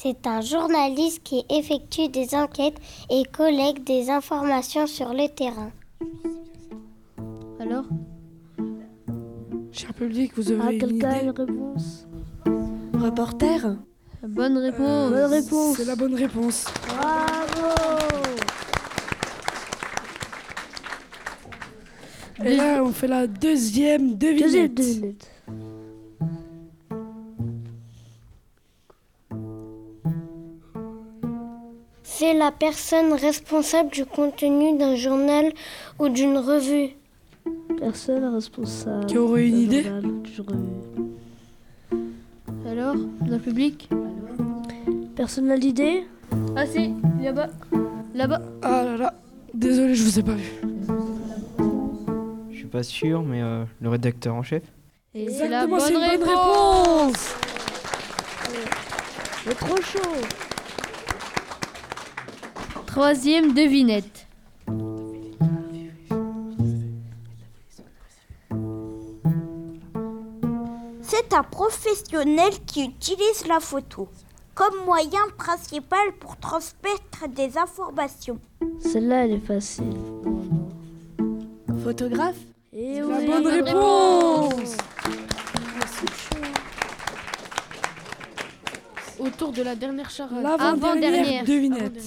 [0.00, 2.76] C'est un journaliste qui effectue des enquêtes
[3.10, 5.72] et collecte des informations sur le terrain.
[7.58, 7.82] Alors?
[9.72, 12.06] Cher public, vous avez Ah, une idée une réponse
[12.94, 13.76] Reporter?
[14.22, 15.10] Bonne réponse.
[15.10, 15.76] Bonne réponse.
[15.76, 16.64] C'est la bonne réponse.
[16.86, 17.98] Bravo
[22.44, 24.42] Et là, on fait la deuxième devinette.
[24.44, 25.37] Deuxième devinette.
[32.18, 35.52] C'est la personne responsable du contenu d'un journal
[36.00, 36.88] ou d'une revue.
[37.78, 39.06] Personne responsable.
[39.06, 42.08] Qui aurait une idée journal, d'une revue.
[42.68, 43.88] Alors, le public?
[45.14, 46.08] Personne n'a d'idée?
[46.56, 46.92] Ah si,
[47.22, 47.50] là-bas.
[48.16, 48.42] Là-bas.
[48.62, 49.14] Ah là là,
[49.54, 50.50] désolé, je vous ai pas vu.
[52.50, 54.64] Je suis pas sûr, mais euh, le rédacteur en chef.
[55.14, 57.06] Et c'est la bonne, Exactement, c'est une bonne réponse.
[57.06, 57.34] réponse.
[59.44, 60.47] C'est trop chaud
[62.98, 64.26] Troisième devinette.
[71.02, 74.08] C'est un professionnel qui utilise la photo
[74.56, 78.40] comme moyen principal pour transmettre des informations.
[78.80, 79.94] Celle-là, elle est facile.
[81.84, 82.34] Photographe?
[82.72, 84.76] Et La oui, bonne réponse.
[89.20, 90.42] Autour de la dernière charade.
[90.42, 91.44] L'avant-dernière Avant-dernière.
[91.44, 92.02] devinette.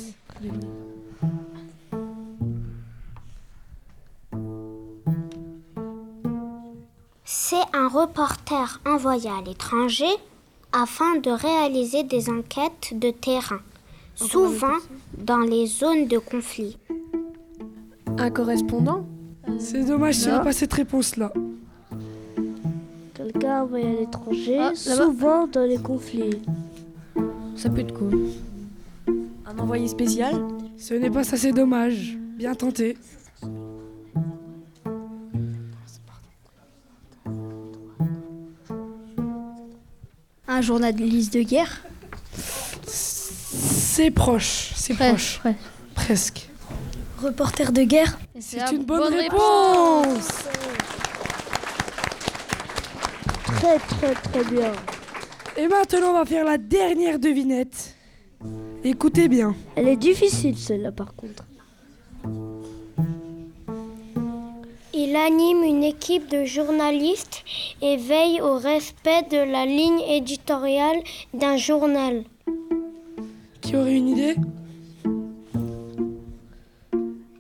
[7.24, 10.10] C'est un reporter envoyé à l'étranger
[10.74, 13.60] afin de réaliser des enquêtes de terrain,
[14.16, 14.78] souvent
[15.18, 16.78] dans les zones de conflit.
[18.18, 19.06] Un correspondant
[19.60, 21.32] C'est dommage s'il n'y avait pas cette réponse-là.
[23.14, 26.42] Quelqu'un envoyé à l'étranger, Ah, souvent dans les conflits.
[27.56, 28.30] Ça peut être cool.
[29.52, 30.48] Un envoyé spécial
[30.78, 32.18] Ce n'est pas ça, c'est dommage.
[32.38, 32.98] Bien tenté.
[40.48, 41.84] Un journaliste de guerre
[42.86, 45.40] C'est proche, c'est proche.
[45.40, 45.58] presque.
[45.96, 46.50] Presque.
[47.22, 50.30] Reporter de guerre C'est une bonne, réponse.
[53.44, 54.72] Très, très, très bien.
[55.58, 57.96] Et maintenant, on va faire la dernière devinette.
[58.84, 59.56] Écoutez bien.
[59.76, 61.46] Elle est difficile, celle-là, par contre.
[64.94, 67.44] Il anime une équipe de journalistes
[67.82, 70.98] et veille au respect de la ligne éditoriale
[71.34, 72.24] d'un journal.
[73.62, 74.36] Qui aurait une idée?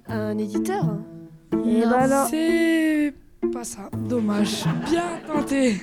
[0.07, 0.85] Un éditeur
[1.65, 2.25] Et ben non.
[2.29, 3.13] C'est
[3.51, 3.89] pas ça.
[4.07, 4.63] Dommage.
[4.89, 5.75] Bien tenté.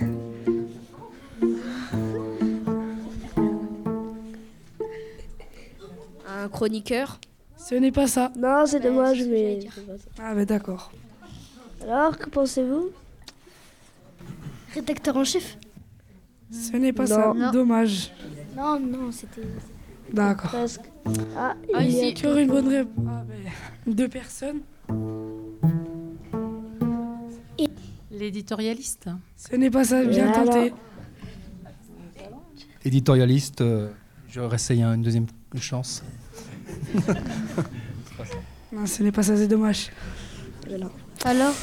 [6.49, 7.21] Un chroniqueur
[7.59, 8.33] Ce n'est pas ça.
[8.39, 9.59] Non, c'est dommage, mais.
[10.19, 10.91] Ah, mais d'accord.
[11.83, 12.89] Alors, que pensez-vous?
[14.75, 15.59] Rédacteur en chef
[16.51, 17.09] Ce n'est pas Non.
[17.09, 17.35] ça.
[17.37, 17.51] Non.
[17.53, 18.13] Dommage.
[18.57, 19.43] Non, non, c'était.
[20.11, 20.51] D'accord.
[20.51, 20.81] Presque.
[21.37, 24.61] Ah, Ah, il y a une bonne réponse Ah, mais Deux personnes.
[28.11, 29.11] L'éditorialiste.
[29.37, 30.03] Ce n'est pas ça.
[30.03, 30.73] Bien Et alors tenté.
[32.87, 33.91] Éditorialiste, euh,
[34.31, 35.27] je réessaye une deuxième
[35.61, 36.03] chance.
[38.73, 39.37] Non, ce n'est pas ça.
[39.37, 39.91] C'est dommage.
[41.25, 41.55] Alors,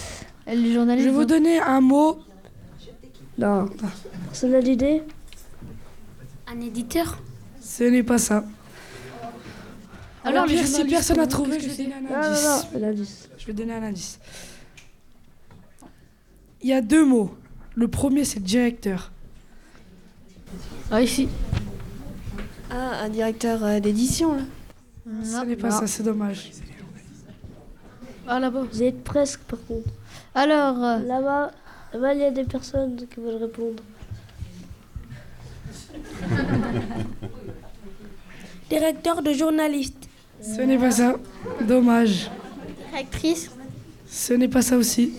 [0.48, 1.06] les Je journalistes.
[1.06, 2.20] vais vous donner un mot.
[3.38, 3.68] Non.
[4.26, 5.04] Personne n'a d'idée
[6.48, 7.22] Un éditeur
[7.62, 8.44] Ce n'est pas ça.
[10.24, 12.44] Alors, Alors, les si personne n'a trouvé, je vais donner un Non, indice.
[12.44, 13.20] non.
[13.38, 14.20] Je vais donner un indice.
[16.64, 17.36] Il y a deux mots.
[17.76, 19.12] Le premier, c'est directeur.
[20.90, 21.28] Ah, ici.
[22.72, 24.42] Ah, un directeur euh, d'édition, là
[25.06, 26.52] Ce n'est pas ça, c'est dommage.
[28.28, 28.64] Ah, là-bas.
[28.72, 29.90] Vous êtes presque, par contre.
[30.34, 31.52] Alors, euh, Là-bas,
[31.94, 33.84] là-bas, il y a des personnes qui veulent répondre.
[38.70, 40.10] Directeur de journaliste.
[40.42, 41.16] Ce n'est pas ça.
[41.62, 42.32] Dommage.
[42.90, 43.52] Directrice
[44.08, 45.14] Ce n'est pas ça aussi.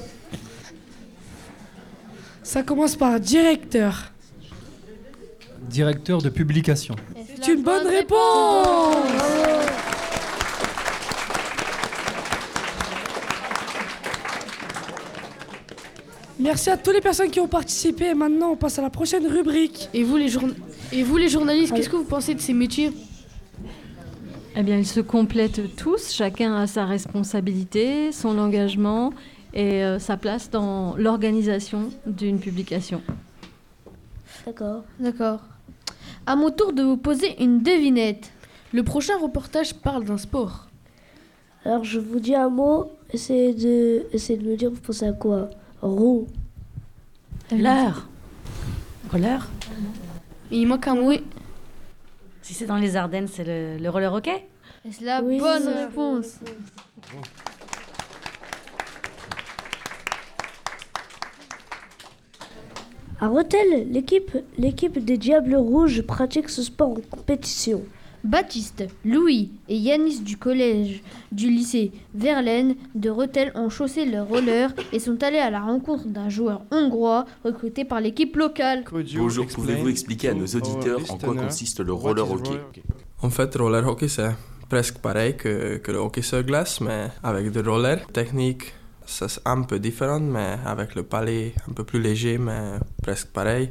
[2.43, 4.12] Ça commence par directeur.
[5.68, 6.97] Directeur de publication.
[7.41, 8.97] C'est une bonne réponse.
[16.47, 18.14] Merci à toutes les personnes qui ont participé.
[18.14, 19.88] Maintenant, on passe à la prochaine rubrique.
[19.92, 20.55] Et vous, les, journa-
[20.92, 22.92] Et vous, les journalistes, qu'est-ce que vous pensez de ces métiers?
[24.55, 26.12] Eh bien, ils se complètent tous.
[26.12, 29.12] Chacun a sa responsabilité, son engagement
[29.55, 33.03] et euh, sa place dans l'organisation d'une publication.
[34.47, 34.84] D'accord.
[35.01, 35.40] D'accord.
[36.26, 38.30] À mon tour de vous poser une devinette.
[38.72, 40.68] Le prochain reportage parle d'un sport.
[41.64, 45.12] Alors je vous dis un mot, essayez de, essayez de me dire vous pensez à
[45.12, 45.51] quoi?
[45.87, 46.26] Roue.
[47.53, 48.09] L'heure.
[49.11, 49.49] Roller
[50.51, 51.12] Il manque un mot.
[52.43, 54.47] Si c'est dans les Ardennes, c'est le, le roller hockey?
[54.91, 56.39] C'est la Oui, bonne réponse?
[63.20, 67.82] À Rethel, l'équipe, l'équipe des Diables Rouges pratique ce sport en compétition.
[68.26, 71.00] Baptiste, Louis et Yanis du collège
[71.30, 76.08] du lycée Verlaine de Rethel ont chaussé leurs rollers et sont allés à la rencontre
[76.08, 78.82] d'un joueur hongrois recruté par l'équipe locale.
[79.16, 82.58] Bonjour, pouvez-vous expliquer à nos auditeurs en quoi consiste le roller hockey?
[83.22, 84.34] En fait, roller hockey, c'est
[84.68, 88.04] presque pareil que, que le hockey sur glace, mais avec des rollers.
[88.08, 88.74] Technique,
[89.06, 93.28] ça, c'est un peu différent, mais avec le palais un peu plus léger, mais presque
[93.28, 93.70] pareil.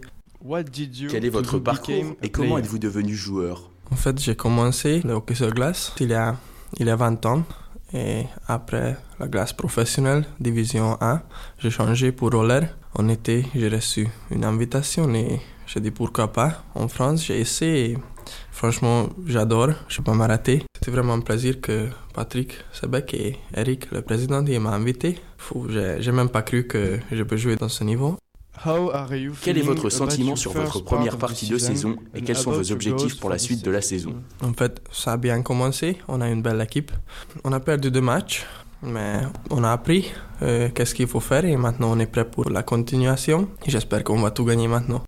[1.09, 3.74] Quel est votre parcours et comment êtes-vous devenu joueur?
[3.95, 6.35] En fait, j'ai commencé le hockey sur glace il y a,
[6.77, 7.43] il a 20 ans.
[7.93, 11.21] Et après la glace professionnelle, division 1,
[11.59, 12.75] j'ai changé pour roller.
[12.93, 16.65] En été, j'ai reçu une invitation et j'ai dit pourquoi pas.
[16.75, 17.91] En France, j'ai essayé.
[17.91, 17.97] et
[18.51, 20.63] Franchement, j'adore, je peux pas m'arrêter.
[20.75, 25.19] C'était vraiment un plaisir que Patrick Sebec et Eric, le président, m'a invité.
[25.99, 28.17] J'ai même pas cru que je peux jouer dans ce niveau.
[29.41, 33.19] Quel est votre sentiment sur votre première partie de saison et quels sont vos objectifs
[33.19, 34.13] pour la suite de la saison?
[34.41, 35.97] En fait, ça a bien commencé.
[36.07, 36.91] On a une belle équipe.
[37.43, 38.45] On a perdu deux matchs,
[38.81, 42.49] mais on a appris euh, qu'est-ce qu'il faut faire et maintenant on est prêt pour
[42.49, 43.49] la continuation.
[43.65, 45.03] Et J'espère qu'on va tout gagner maintenant.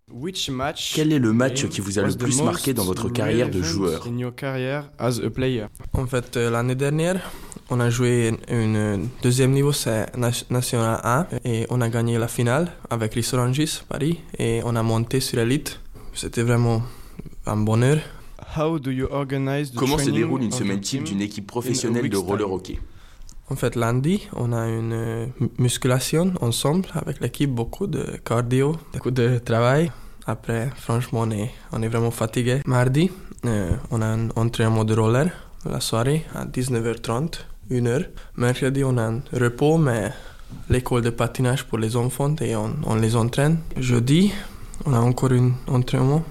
[0.95, 4.07] Quel est le match qui vous a le plus marqué dans votre carrière de joueur?
[5.93, 7.19] En fait, euh, l'année dernière,
[7.69, 10.05] on a joué une deuxième niveau, c'est
[10.49, 14.83] National 1, et on a gagné la finale avec les Orangis Paris, et on a
[14.83, 15.79] monté sur l'élite.
[16.13, 16.81] C'était vraiment
[17.45, 17.97] un bonheur.
[19.75, 22.79] Comment se déroule une semaine type d'une équipe professionnelle de roller hockey?
[23.49, 28.75] En fait, lundi, on a une euh, mu- musculation ensemble avec l'équipe, beaucoup de cardio,
[28.93, 29.89] beaucoup de travail.
[30.25, 32.61] Après, franchement, on est, on est vraiment fatigué.
[32.65, 33.09] Mardi,
[33.45, 35.29] euh, on a un entraînement de roller
[35.65, 37.39] la soirée à 19h30,
[37.69, 38.05] 1h.
[38.37, 40.11] Mercredi, on a un repos, mais
[40.69, 43.59] l'école de patinage pour les enfants et on, on les entraîne.
[43.77, 44.31] Jeudi,
[44.85, 46.23] on a encore un entraînement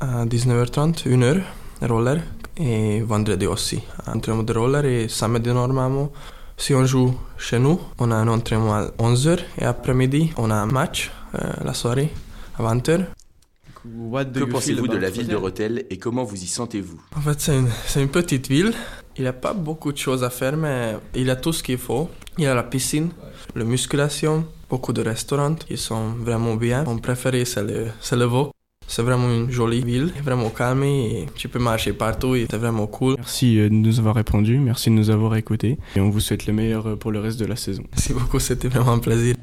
[0.00, 1.42] à 19h30, 1h,
[1.82, 2.22] roller.
[2.58, 4.84] Et vendredi aussi, entraînement de roller.
[4.86, 6.10] Et samedi, normalement,
[6.56, 9.40] si on joue chez nous, on a un entraînement à 11h.
[9.58, 12.10] Et après-midi, on a un match euh, la soirée
[12.58, 13.04] à 20h.
[14.34, 17.00] Que pensez-vous de la ville de Rethel et comment vous y sentez-vous?
[17.14, 18.72] En fait, c'est une, c'est une petite ville.
[19.18, 21.78] Il n'y a pas beaucoup de choses à faire, mais il a tout ce qu'il
[21.78, 22.10] faut.
[22.36, 23.08] Il y a la piscine,
[23.54, 26.84] la musculation, beaucoup de restaurants qui sont vraiment bien.
[26.84, 28.50] Mon préféré, c'est le, c'est le Vaux.
[28.88, 32.86] C'est vraiment une jolie ville, vraiment calme et tu peux marcher partout et c'est vraiment
[32.86, 33.16] cool.
[33.16, 36.46] Merci euh, de nous avoir répondu, merci de nous avoir écoutés et on vous souhaite
[36.46, 37.82] le meilleur euh, pour le reste de la saison.
[37.90, 39.34] Merci beaucoup, c'était vraiment un plaisir.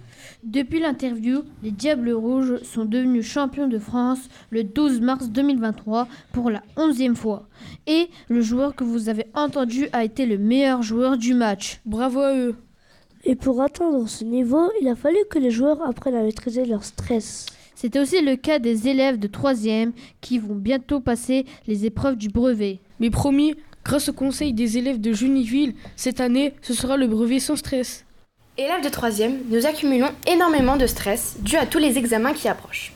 [0.44, 6.50] Depuis l'interview, les Diables Rouges sont devenus champions de France le 12 mars 2023 pour
[6.50, 7.48] la 11e fois.
[7.88, 11.80] Et le joueur que vous avez entendu a été le meilleur joueur du match.
[11.86, 12.56] Bravo à eux.
[13.24, 16.84] Et pour atteindre ce niveau, il a fallu que les joueurs apprennent à maîtriser leur
[16.84, 17.46] stress.
[17.74, 22.28] C'est aussi le cas des élèves de 3e qui vont bientôt passer les épreuves du
[22.28, 22.80] brevet.
[23.00, 27.40] Mais promis, grâce au conseil des élèves de Juniville, cette année, ce sera le brevet
[27.40, 28.04] sans stress.
[28.56, 32.94] Élèves de 3e, nous accumulons énormément de stress dû à tous les examens qui approchent.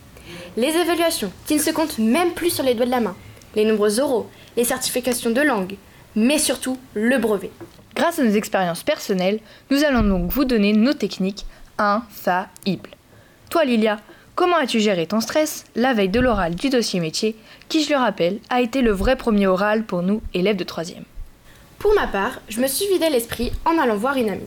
[0.55, 3.15] Les évaluations, qui ne se comptent même plus sur les doigts de la main,
[3.55, 5.75] les nombreux oraux, les certifications de langue,
[6.15, 7.49] mais surtout le brevet.
[7.95, 9.39] Grâce à nos expériences personnelles,
[9.71, 11.47] nous allons donc vous donner nos techniques
[11.79, 12.91] infaillibles.
[13.49, 13.97] Toi Lilia,
[14.35, 17.35] comment as-tu géré ton stress la veille de l'oral du dossier métier,
[17.67, 21.01] qui je le rappelle, a été le vrai premier oral pour nous, élèves de 3e
[21.79, 24.45] Pour ma part, je me suis vidé l'esprit en allant voir une amie.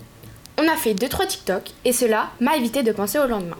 [0.62, 3.56] On a fait 2-3 TikTok et cela m'a évité de penser au lendemain.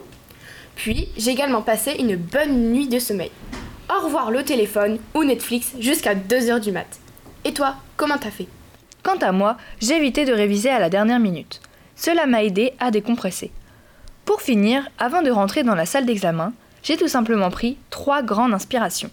[0.75, 3.31] Puis, j'ai également passé une bonne nuit de sommeil.
[3.89, 6.99] Au revoir le téléphone ou Netflix jusqu'à 2h du mat.
[7.43, 8.47] Et toi, comment t'as fait?
[9.01, 11.59] Quant à moi, j'ai évité de réviser à la dernière minute.
[11.95, 13.49] Cela m'a aidé à décompresser.
[14.23, 18.53] Pour finir, avant de rentrer dans la salle d'examen, j'ai tout simplement pris trois grandes
[18.53, 19.09] inspirations.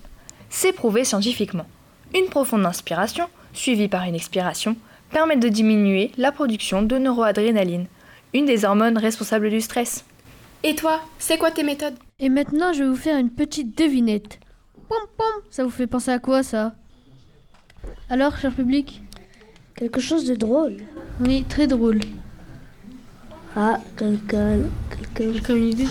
[0.50, 1.66] C'est prouvé scientifiquement.
[2.14, 4.76] Une profonde inspiration, suivie par une expiration,
[5.10, 7.86] permet de diminuer la production de neuroadrénaline,
[8.34, 10.04] une des hormones responsables du stress.
[10.62, 11.96] Et toi, c'est quoi tes méthodes?
[12.18, 14.40] Et maintenant, je vais vous faire une petite devinette.
[14.88, 16.74] Pom pom, ça vous fait penser à quoi ça?
[18.10, 19.02] Alors, cher public?
[19.76, 20.78] Quelque chose de drôle.
[21.20, 22.00] Oui, très drôle.
[23.54, 24.58] Ah, quelqu'un.
[25.14, 25.86] Quelqu'un a une idée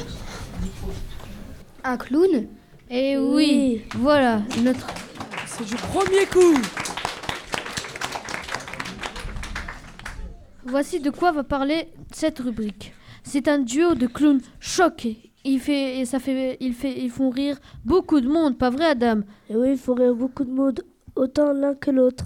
[1.84, 2.47] Un clown?
[2.89, 4.88] Eh oui, voilà, notre.
[5.45, 6.55] C'est du premier coup
[10.70, 12.93] Voici de quoi va parler cette rubrique.
[13.24, 15.07] C'est un duo de clowns choc.
[15.45, 19.22] Il fait, ça fait, il fait, ils font rire beaucoup de monde, pas vrai, Adam?
[19.49, 20.82] Et oui, il faut rire beaucoup de monde,
[21.15, 22.26] autant l'un que l'autre.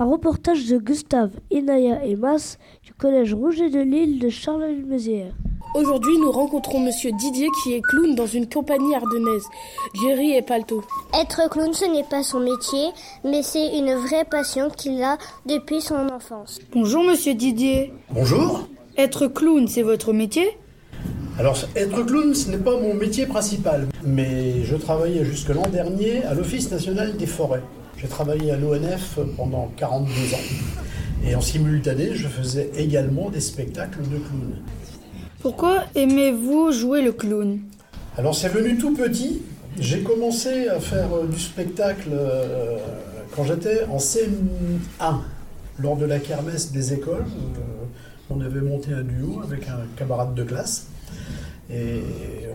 [0.00, 5.36] Un reportage de Gustave, Inaya et Mas du collège Rouget de Lille de Charleville-Mézières.
[5.74, 9.44] Aujourd'hui, nous rencontrons Monsieur Didier qui est clown dans une compagnie ardennaise,
[10.00, 10.82] Jerry et Palto.
[11.12, 12.88] Être clown, ce n'est pas son métier,
[13.24, 16.60] mais c'est une vraie passion qu'il a depuis son enfance.
[16.72, 17.92] Bonjour Monsieur Didier.
[18.10, 18.66] Bonjour.
[18.96, 20.56] Être clown, c'est votre métier?
[21.38, 26.24] Alors, être clown, ce n'est pas mon métier principal, mais je travaillais jusque l'an dernier
[26.24, 27.62] à l'Office national des forêts.
[27.98, 31.26] J'ai travaillé à l'ONF pendant 42 ans.
[31.26, 34.62] Et en simultané, je faisais également des spectacles de clown.
[35.40, 37.60] Pourquoi aimez-vous jouer le clown?
[38.16, 39.42] Alors c'est venu tout petit.
[39.78, 42.78] J'ai commencé à faire euh, du spectacle euh,
[43.34, 45.18] quand j'étais en CM1,
[45.78, 47.26] lors de la kermesse des écoles.
[47.58, 47.84] Euh,
[48.30, 50.86] on avait monté un duo avec un camarade de classe.
[51.70, 52.00] Et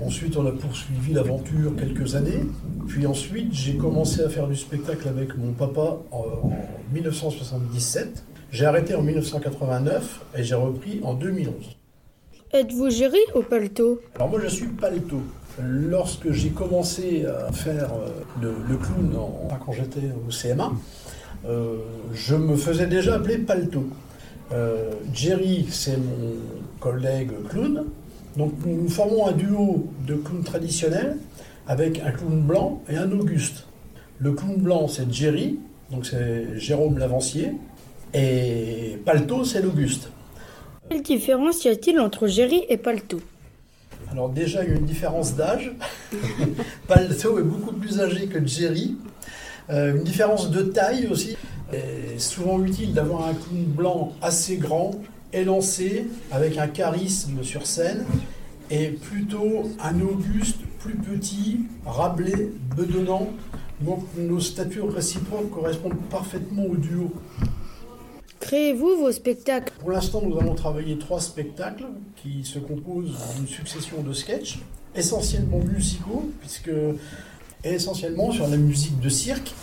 [0.06, 2.46] ensuite, on a poursuivi l'aventure quelques années.
[2.88, 6.52] Puis ensuite, j'ai commencé à faire du spectacle avec mon papa en, en
[6.94, 8.24] 1977.
[8.52, 11.54] J'ai arrêté en 1989 et j'ai repris en 2011.
[12.54, 15.22] Êtes-vous Jerry ou Palto Alors moi, je suis Palto.
[15.64, 19.16] Lorsque j'ai commencé à faire euh, le, clown
[19.66, 20.74] quand j'étais au CM1,
[21.48, 21.78] euh,
[22.14, 23.86] je me faisais déjà appeler Palto.
[24.52, 26.34] Euh, Jerry, c'est mon
[26.82, 27.86] collègue clown.
[28.36, 31.16] Donc nous formons un duo de clowns traditionnels
[31.68, 33.66] avec un clown blanc et un Auguste.
[34.20, 35.58] Le clown blanc, c'est Jerry,
[35.90, 37.54] donc c'est Jérôme Lavancier,
[38.14, 40.10] et Palto, c'est l'Auguste.
[40.92, 43.22] Quelle différence y a-t-il entre Jerry et Palto?
[44.12, 45.72] Alors déjà, il y a une différence d'âge.
[46.90, 48.98] Palto est beaucoup plus âgé que Jerry.
[49.70, 51.38] Euh, une différence de taille aussi.
[52.18, 58.04] Souvent utile d'avoir un clown blanc assez grand, élancé, avec un charisme sur scène,
[58.70, 63.30] et plutôt un Auguste plus petit, rablé, bedonnant.
[63.80, 67.14] Donc nos statures réciproques correspondent parfaitement au duo.
[68.42, 69.72] Créez-vous vos spectacles?
[69.80, 71.86] Pour l'instant, nous allons travailler trois spectacles
[72.22, 74.60] qui se composent d'une succession de sketchs,
[74.96, 76.72] essentiellement musicaux, puisque
[77.64, 79.54] essentiellement sur la musique de cirque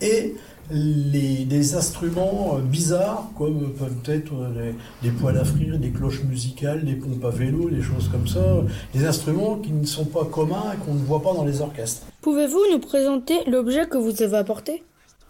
[0.00, 0.34] et
[0.70, 6.24] les, des instruments euh, bizarres comme peuvent être les, des poêles à frire, des cloches
[6.24, 8.62] musicales, des pompes à vélo, des choses comme ça,
[8.92, 12.06] des instruments qui ne sont pas communs et qu'on ne voit pas dans les orchestres.
[12.20, 14.82] Pouvez-vous nous présenter l'objet que vous avez apporté?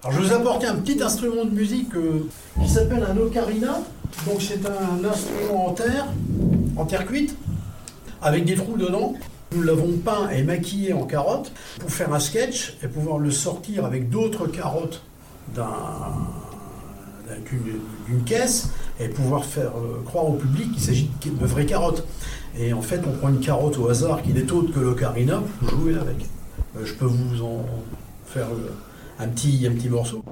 [0.06, 2.28] Alors je vous ai apporté un petit instrument de musique euh,
[2.62, 3.80] qui s'appelle un ocarina.
[4.26, 6.06] Donc c'est un instrument en terre,
[6.76, 7.34] en terre cuite,
[8.22, 9.14] avec des trous dedans.
[9.52, 11.50] Nous l'avons peint et maquillé en carotte
[11.80, 15.02] pour faire un sketch et pouvoir le sortir avec d'autres carottes
[15.56, 15.64] d'un-
[17.26, 17.40] d'un-
[18.08, 18.68] d'une caisse
[19.00, 22.06] et pouvoir faire euh, croire au public qu'il s'agit de vraies carottes.
[22.56, 25.68] Et en fait, on prend une carotte au hasard qui n'est autre que l'ocarina pour
[25.68, 26.26] jouer avec.
[26.76, 27.64] Euh, je peux vous en
[28.26, 28.70] faire euh,
[29.18, 30.22] un petit, un petit morceau.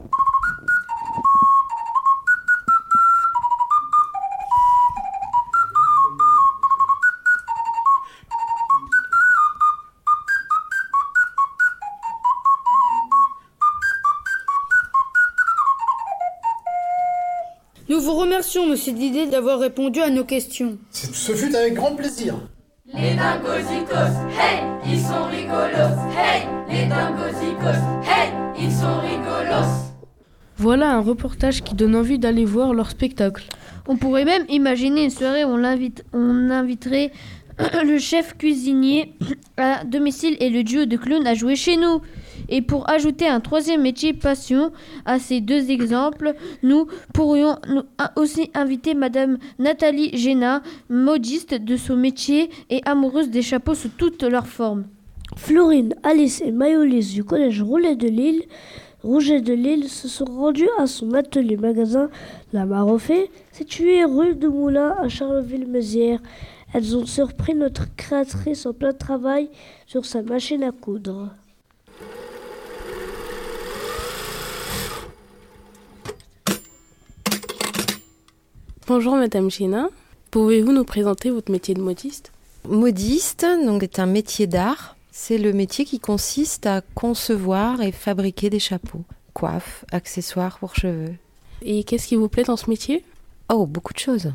[17.89, 20.79] Nous vous remercions, monsieur Didier, d'avoir répondu à nos questions.
[20.91, 22.35] Ce fut avec grand plaisir.
[22.97, 29.93] Les dingosicos, hey, ils sont rigolos, hey, les dingosicos, hey, ils sont rigolos.
[30.57, 33.45] Voilà un reportage qui donne envie d'aller voir leur spectacle.
[33.89, 37.11] On pourrait même imaginer une soirée où on, l'invite- on inviterait
[37.85, 39.13] le chef cuisinier
[39.57, 42.01] à domicile et le duo de clowns à jouer chez nous.
[42.49, 44.73] Et pour ajouter un troisième métier passion
[45.05, 47.57] à ces deux exemples, nous pourrions
[48.17, 54.23] aussi inviter Madame Nathalie Géna, modiste de son métier et amoureuse des chapeaux sous toutes
[54.23, 54.85] leurs formes.
[55.37, 58.43] Florine, Alice et Mayolis du collège Roulet de Lille,
[59.05, 62.09] Rouget de Lille se sont rendus à son atelier magasin
[62.55, 66.21] La Marofée, situé rue de Moulin à Charleville-Mézières.
[66.73, 69.51] Elles ont surpris notre créatrice en plein travail
[69.87, 71.29] sur sa machine à coudre.
[78.87, 79.89] Bonjour Madame Gina,
[80.31, 82.33] pouvez-vous nous présenter votre métier de modiste?
[82.69, 84.97] Modiste, donc est un métier d'art.
[85.11, 91.15] C'est le métier qui consiste à concevoir et fabriquer des chapeaux, coiffes, accessoires pour cheveux.
[91.63, 93.03] Et qu'est-ce qui vous plaît dans ce métier?
[93.49, 94.35] Oh, beaucoup de choses.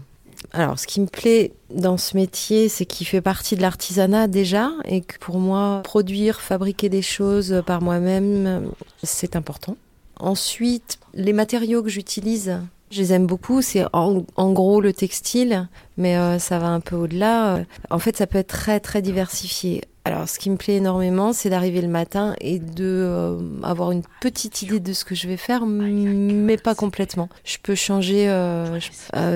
[0.52, 4.72] Alors, ce qui me plaît dans ce métier, c'est qu'il fait partie de l'artisanat déjà,
[4.86, 8.72] et que pour moi, produire, fabriquer des choses par moi-même,
[9.04, 9.78] c'est important.
[10.20, 12.58] Ensuite, les matériaux que j'utilise,
[12.92, 13.62] je les aime beaucoup.
[13.62, 15.68] C'est en, gros le textile,
[15.98, 17.60] mais euh, ça va un peu au-delà.
[17.90, 19.84] En fait, ça peut être très très diversifié.
[20.06, 24.02] Alors, ce qui me plaît énormément, c'est d'arriver le matin et de euh, avoir une
[24.22, 27.30] petite idée de ce que je vais faire, mais pas complètement.
[27.44, 28.80] Je peux changer euh,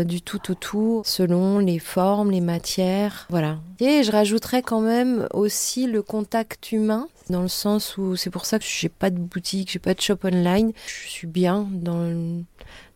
[0.03, 3.59] du tout au tout selon les formes, les matières, voilà.
[3.81, 8.45] Et je rajouterais quand même aussi le contact humain, dans le sens où c'est pour
[8.45, 10.71] ça que j'ai pas de boutique, j'ai pas de shop online.
[10.87, 12.43] Je suis bien dans le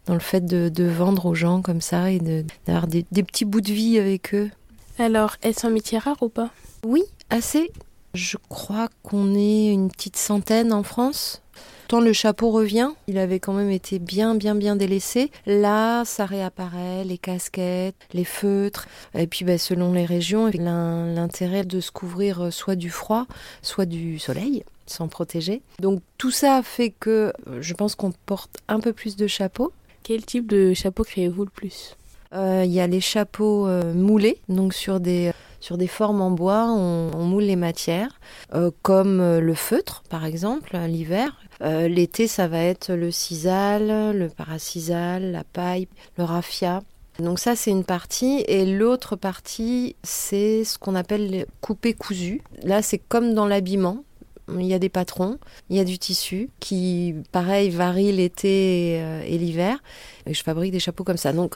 [0.08, 2.20] dans le fait de, vendre aux gens comme ça et
[2.66, 4.50] d'avoir des, petits bouts de vie avec eux.
[4.98, 6.50] Alors, est-ce un métier rare ou pas?
[6.84, 7.72] Oui, assez.
[8.14, 11.44] Je crois qu'on est une petite centaine en France.
[11.88, 15.32] Tant le chapeau revient, il avait quand même été bien, bien, bien délaissé.
[15.46, 18.88] Là, ça réapparaît, les casquettes, les feutres.
[19.14, 23.26] Et puis, bah, selon les régions, l'intérêt de se couvrir soit du froid,
[23.62, 25.62] soit du soleil sans protéger.
[25.80, 29.72] Donc tout ça fait que euh, je pense qu'on porte un peu plus de chapeaux.
[30.08, 31.98] Quel type de chapeau créez-vous le plus
[32.34, 36.32] euh, Il y a les chapeaux euh, moulés, donc sur des, sur des formes en
[36.32, 38.18] bois, on, moule les matières,
[38.56, 41.42] euh, comme le feutre par exemple, l'hiver.
[41.60, 46.84] L'été, ça va être le sisal, le parasisal, la paille, le raffia.
[47.20, 48.46] Donc ça, c'est une partie.
[48.48, 52.42] Et l'autre partie, c'est ce qu'on appelle coupé cousu.
[52.64, 54.06] Là, c'est comme dans l'habillement.
[54.54, 55.38] Il y a des patrons,
[55.70, 59.78] il y a du tissu qui, pareil, varie l'été et, euh, l'hiver.
[60.26, 61.34] Je fabrique des chapeaux comme ça.
[61.34, 61.56] Donc,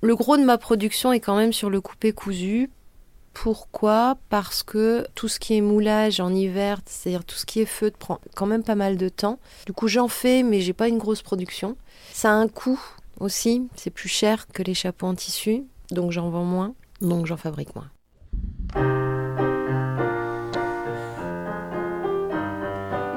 [0.00, 2.70] le gros de ma production est quand même sur le coupé cousu.
[3.34, 4.16] Pourquoi?
[4.30, 7.98] Parce que tout ce qui est moulage en hiver, c'est-à-dire tout ce qui est feutre,
[7.98, 9.38] prend quand même pas mal de temps.
[9.66, 11.76] Du coup, j'en fais, mais j'ai pas une grosse production.
[12.12, 12.80] Ça a un coût
[13.20, 13.68] aussi.
[13.76, 17.74] C'est plus cher que les chapeaux en tissu, donc j'en vends moins, donc j'en fabrique
[17.74, 17.90] moins.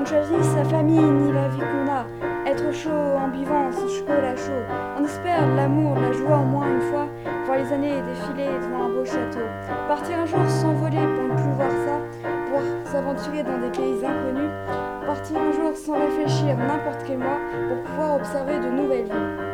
[0.07, 2.05] Choisit sa famille ni la vie qu'on a.
[2.45, 4.63] Être chaud en buvant son chocolat chaud.
[4.97, 7.09] On espère l'amour, la joie en moins une fois.
[7.45, 9.45] Voir les années défiler devant un beau château.
[9.89, 11.99] Partir un jour s'envoler pour ne plus voir ça.
[12.49, 14.51] Pour s'aventurer dans des pays inconnus.
[15.05, 19.47] Partir un jour sans réfléchir n'importe quel mois pour pouvoir observer de nouvelles vies.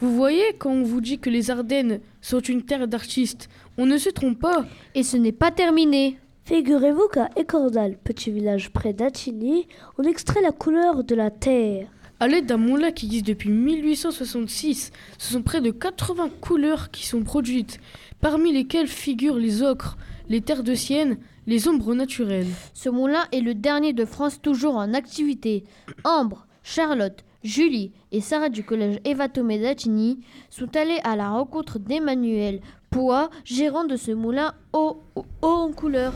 [0.00, 3.48] Vous voyez, quand on vous dit que les Ardennes sont une terre d'artistes,
[3.78, 4.64] on ne se trompe pas.
[4.96, 6.18] Et ce n'est pas terminé.
[6.46, 9.66] Figurez-vous qu'à Écordal, petit village près d'Attigny,
[9.96, 11.86] on extrait la couleur de la terre.
[12.20, 17.06] À l'aide d'un moulin qui existe depuis 1866, ce sont près de 80 couleurs qui
[17.06, 17.80] sont produites,
[18.20, 19.96] parmi lesquelles figurent les ocres,
[20.28, 21.16] les terres de sienne,
[21.46, 22.52] les ombres naturelles.
[22.74, 25.64] Ce moulin est le dernier de France toujours en activité.
[26.04, 30.20] Ambre, Charlotte, Julie et Sarah du collège Eva Tomé d'Attigny
[30.50, 32.60] sont allées à la rencontre d'Emmanuel
[32.94, 36.12] Poix, gérant de ce moulin haut, haut en couleur.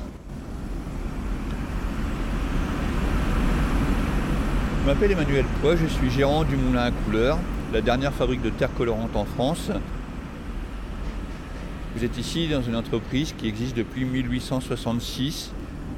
[4.80, 7.36] Je m'appelle Emmanuel Poix, je suis gérant du moulin à couleur,
[7.72, 9.72] la dernière fabrique de terre colorante en France.
[11.96, 15.50] Vous êtes ici dans une entreprise qui existe depuis 1866.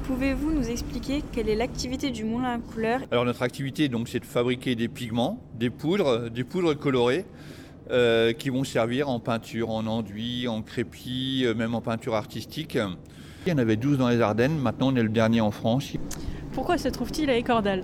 [0.05, 3.01] Pouvez-vous nous expliquer quelle est l'activité du moulin à couleur?
[3.11, 7.27] Alors notre activité donc c'est de fabriquer des pigments, des poudres, des poudres colorées
[7.89, 12.77] euh, qui vont servir en peinture, en enduit, en crépi, euh, même en peinture artistique.
[13.45, 15.93] Il y en avait 12 dans les Ardennes, maintenant on est le dernier en France.
[16.53, 17.83] Pourquoi se trouve-t-il à Écordal?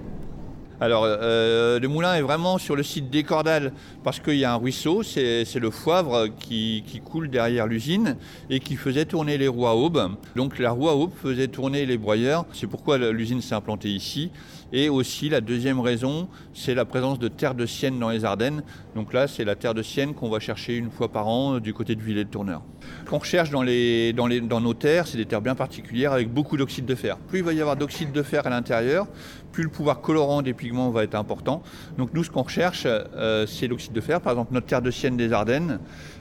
[0.80, 3.74] Alors, euh, le moulin est vraiment sur le site d'Écordal
[4.04, 8.16] parce qu'il y a un ruisseau, c'est le Foivre qui, qui coule derrière l'usine
[8.52, 10.12] et qui faisait tourner les roues à aube.
[10.36, 14.30] Donc la roue à aube faisait tourner les broyeurs, c'est pourquoi l'usine s'est implantée ici.
[14.74, 18.64] Et aussi, la deuxième raison, c'est la présence de terre de sienne dans les Ardennes.
[18.96, 21.60] Donc là, c'est la terre de sienne qu'on va chercher une fois par an euh,
[21.62, 22.62] du côté de Villers-de-Tourneur.
[23.06, 26.96] Ce qu'on recherche dans nos terres, c'est des terres bien particulières avec beaucoup d'oxyde de
[26.96, 27.18] fer.
[27.18, 29.08] Plus il va y avoir d'oxyde de fer à l'intérieur,
[29.52, 31.64] plus le pouvoir colorant des pigments va être important.
[31.98, 34.22] Donc nous, ce qu'on recherche, euh, c'est l'oxyde de fer.
[34.22, 35.80] Par exemple, notre terre de sienne des Ardennes,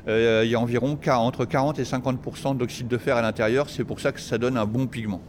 [0.08, 3.68] euh, il y a environ entre 40 et 50% d'oxyde de fer à l'intérieur.
[3.68, 5.20] C'est pour ça que ça donne un bon pigment.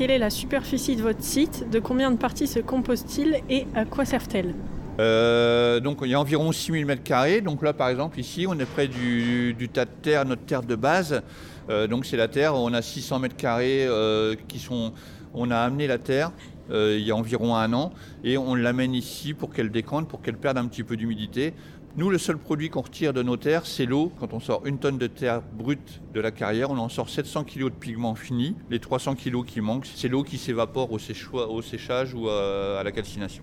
[0.00, 3.84] Quelle est la superficie de votre site De combien de parties se compose-t-il et à
[3.84, 4.54] quoi servent-elles
[4.98, 7.42] euh, donc il y a environ 6000 m2.
[7.42, 10.74] Donc là par exemple ici on est près du, tas de terre, notre terre de
[10.74, 11.22] base.
[11.68, 14.94] Euh, donc c'est la terre, on a 600 m2 euh, qui sont...
[15.34, 16.32] On a amené la terre
[16.72, 20.36] il y a environ un an et on l'amène ici pour qu'elle décante, pour qu'elle
[20.36, 21.52] perde un petit peu d'humidité
[21.96, 24.12] Nous, le seul produit qu'on retire de nos terres, c'est l'eau.
[24.20, 27.42] Quand on sort une tonne de terre brute de la carrière, on en sort 700
[27.42, 28.54] kg de pigments finis.
[28.70, 30.98] Les 300 kg qui manquent, c'est l'eau qui s'évapore au,
[31.34, 33.42] au, séchage ou à la calcination.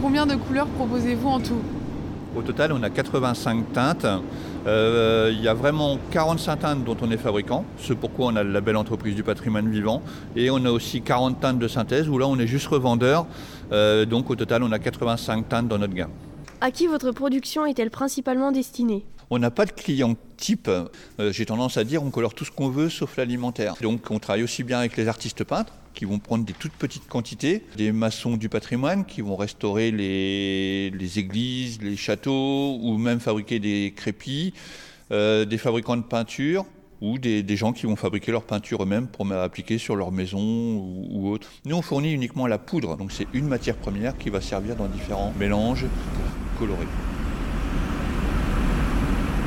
[0.00, 1.60] Combien de couleurs proposez-vous en tout?
[2.34, 4.06] Au total, on a 85 teintes.
[4.66, 8.42] Euh, il y a vraiment 45 teintes dont on est fabricant, ce pourquoi on a
[8.42, 10.02] la belle entreprise du patrimoine vivant.
[10.36, 13.26] Et on a aussi 40 teintes de synthèse où là on est juste revendeur.
[13.72, 16.10] Euh, donc au total, on a 85 teintes dans notre gamme.
[16.60, 19.04] À qui votre production est-elle principalement destinée?
[19.34, 20.68] On n'a pas de client type.
[20.68, 23.74] Euh, j'ai tendance à dire on colore tout ce qu'on veut sauf l'alimentaire.
[23.80, 27.08] Donc on travaille aussi bien avec les artistes peintres qui vont prendre des toutes petites
[27.08, 33.60] quantités, des maçons du patrimoine qui vont restaurer les, églises, les châteaux ou même fabriquer
[33.60, 34.54] des crépis,
[35.12, 36.64] euh, des fabricants de peinture
[37.00, 41.06] ou des, gens qui vont fabriquer leur peinture eux-mêmes pour appliquer sur leur maison ou,
[41.10, 41.50] ou, autre.
[41.64, 44.86] Nous, on fournit uniquement la poudre, donc c'est une matière première qui va servir dans
[44.86, 45.84] différents mélanges
[46.14, 46.86] pour colorer.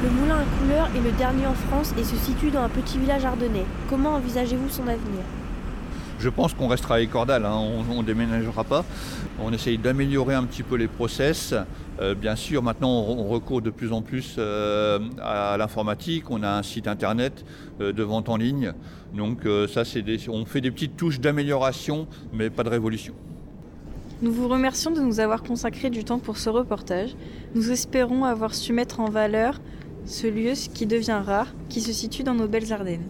[0.04, 3.00] Le moulin à couleurs est le dernier en France et se situe dans un petit
[3.00, 3.66] village ardennais.
[3.90, 5.24] Comment envisagez-vous son avenir?
[6.20, 7.56] Je pense qu'on restera à Écordal, hein.
[7.56, 8.86] on ne déménagera pas.
[9.40, 11.56] On essaye d'améliorer un petit peu les process.
[12.00, 16.30] Euh, bien sûr, maintenant, on, recourt de plus en plus euh, à l'informatique.
[16.30, 17.44] On a un site internet
[17.82, 18.74] euh, de vente en ligne.
[19.16, 23.14] Donc, ça, c'est on fait des petites touches d'amélioration, mais pas de révolution.
[24.22, 27.16] Nous vous remercions de nous avoir consacré du temps pour ce reportage.
[27.56, 29.60] Nous espérons avoir su mettre en valeur
[30.08, 33.08] ce lieu qui devient rare, qui se situe dans nos belles Ardennes.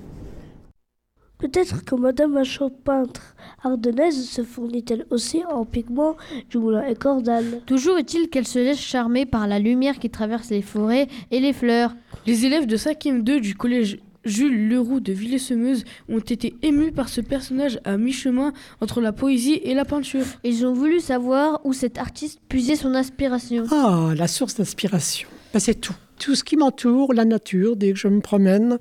[1.38, 6.16] Peut-être que Madame la peintre ardennaise se fournit-elle aussi en pigments
[6.50, 7.62] du moulin et cordal.
[7.68, 11.54] Toujours est-il qu'elle se laisse charmer par la lumière qui traverse les forêts et les
[11.54, 11.96] fleurs.
[12.26, 17.08] Les élèves de 5e 2 du collège Jules Leroux de Villers-Semeuse ont été émus par
[17.08, 18.52] ce personnage à mi-chemin
[18.82, 20.26] entre la poésie et la peinture.
[20.44, 23.64] Ils ont voulu savoir où cet artiste puisait son inspiration.
[23.72, 25.30] Ah, la source d'inspiration.
[25.58, 28.78] Ben, c'est tout tout ce qui m'entoure, la nature, dès que je me promène,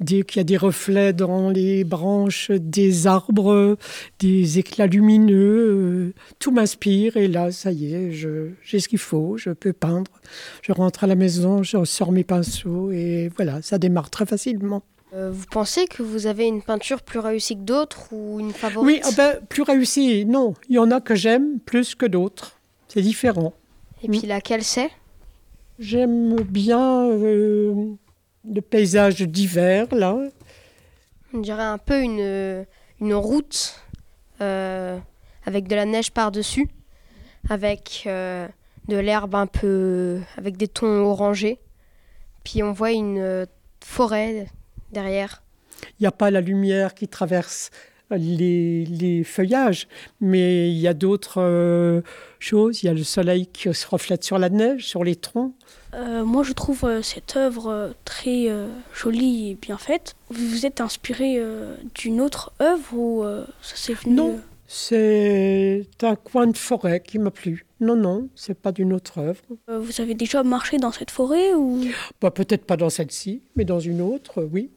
[0.00, 3.76] dès qu'il y a des reflets dans les branches des arbres,
[4.18, 9.36] des éclats lumineux, euh, tout m'inspire et là, ça y est, j'ai ce qu'il faut,
[9.36, 10.10] je peux peindre.
[10.62, 14.82] Je rentre à la maison, je sors mes pinceaux et voilà, ça démarre très facilement.
[15.12, 18.84] Euh, vous pensez que vous avez une peinture plus réussie que d'autres ou une favorite?
[18.84, 20.54] Oui, ah ben, plus réussie, non.
[20.68, 22.58] Il y en a que j'aime plus que d'autres.
[22.88, 23.54] C'est différent.
[24.02, 24.90] Et puis laquelle c'est?
[25.78, 27.94] J'aime bien euh,
[28.50, 30.16] le paysage d'hiver, là.
[31.34, 32.66] On dirait un peu une,
[33.00, 33.78] une route
[34.40, 34.98] euh,
[35.44, 36.68] avec de la neige par-dessus,
[37.50, 38.48] avec euh,
[38.88, 40.20] de l'herbe un peu.
[40.38, 41.58] avec des tons orangés.
[42.42, 43.46] Puis on voit une
[43.84, 44.46] forêt
[44.92, 45.42] derrière.
[45.98, 47.70] Il n'y a pas la lumière qui traverse
[48.10, 49.88] les, feuillages,
[50.20, 52.02] mais il y a d'autres euh,
[52.38, 52.82] choses.
[52.82, 55.52] Il y a le soleil qui se reflète sur la neige, sur les troncs.
[55.94, 58.48] Euh, moi, je trouve euh, cette œuvre très
[58.94, 60.14] jolie et bien faite.
[60.30, 61.40] Vous vous êtes inspiré
[61.94, 63.24] d'une autre œuvre ou
[63.62, 67.66] ça s'est venu Non, c'est un coin de forêt qui m'a plu.
[67.80, 69.42] Non, non, c'est pas d'une autre œuvre.
[69.68, 71.84] vous avez déjà marché dans cette forêt ou?
[72.20, 74.70] Bah, Peut-être pas dans celle-ci, mais dans une autre, oui.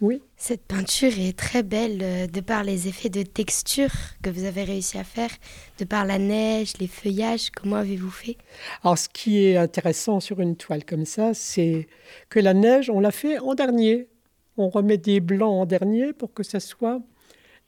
[0.00, 0.20] Oui.
[0.36, 3.92] Cette peinture est très belle euh, de par les effets de texture
[4.22, 5.30] que vous avez réussi à faire,
[5.78, 7.50] de par la neige, les feuillages.
[7.50, 8.36] Comment avez-vous fait?
[8.82, 11.86] Alors, ce qui est intéressant sur une toile comme ça, c'est
[12.28, 14.08] que la neige, on l'a fait en dernier.
[14.56, 17.00] On remet des blancs en dernier pour que ce soit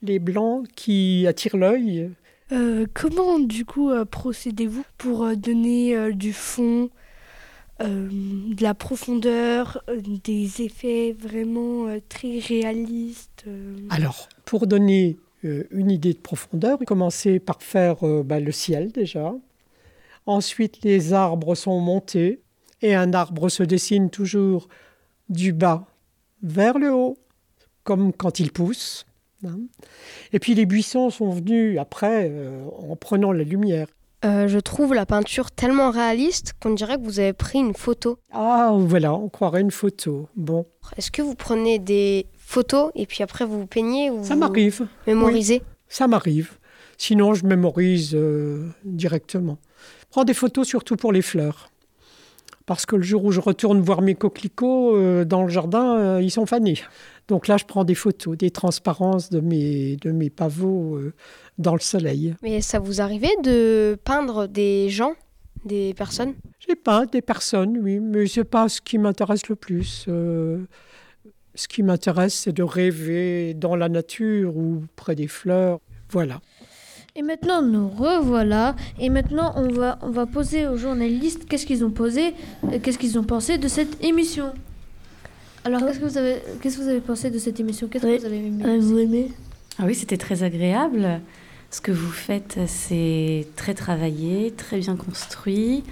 [0.03, 2.11] les blancs qui attirent l'œil.
[2.53, 6.91] Euh, comment, du coup, euh, procédez-vous pour donner du fond?
[7.83, 13.45] Euh, de la profondeur, euh, des effets vraiment euh, très réalistes.
[13.91, 19.33] Alors, pour donner une idée de profondeur, commencer par faire bah, le ciel déjà.
[20.25, 22.41] Ensuite, les arbres sont montés
[22.83, 24.67] et un arbre se dessine toujours
[25.29, 25.87] du bas
[26.43, 27.17] vers le haut,
[27.85, 29.07] comme quand il pousse.
[29.47, 29.61] Hein.
[30.33, 32.33] Et puis les buissons sont venus après
[32.77, 33.87] en prenant la lumière.
[34.25, 38.19] Euh, je trouve la peinture tellement réaliste qu'on dirait que vous avez pris une photo.
[38.33, 40.29] Ah, voilà, on croirait une photo.
[40.37, 40.67] Bon.
[40.97, 44.87] Est-ce que vous prenez des photos et puis après vous, peignez ou Ça m'arrive.
[45.07, 45.63] Mémorisez?
[45.89, 46.53] Ça m'arrive.
[46.97, 49.59] Sinon, je mémorise euh, directement.
[50.11, 51.71] Prends des photos surtout pour les fleurs.
[52.67, 56.31] Parce que le jour où je retourne voir mes coquelicots euh, dans le jardin, ils
[56.31, 56.81] sont fanés.
[57.29, 61.01] Donc là, je prends des photos, des transparences de mes, de mes pavots
[61.59, 62.35] dans le soleil.
[62.43, 65.15] Mais ça vous arrivait de peindre des gens,
[65.65, 66.35] des personnes?
[66.59, 70.05] J'ai peint des personnes, oui, mais c'est pas ce qui m'intéresse le plus.
[70.09, 70.65] Euh,
[71.55, 75.81] Ce qui m'intéresse, c'est de rêver dans la nature ou près des fleurs.
[76.11, 76.41] Voilà.
[77.19, 78.77] Et maintenant, nous revoilà.
[79.01, 82.35] Et maintenant, on va, on va poser aux journalistes qu'est-ce qu'ils ont posé,
[82.65, 84.53] euh, qu'est-ce qu'ils ont pensé de cette émission.
[85.65, 87.89] Alors, qu'est-ce que vous avez, qu'est-ce que vous avez pensé de cette émission?
[87.89, 88.79] Qu'est-ce que vous avez aimé?
[88.79, 89.31] Vous aimez?
[89.79, 91.21] Ah oui, c'était très agréable.
[91.71, 95.83] Ce que vous faites, c'est très travaillé, très bien construit.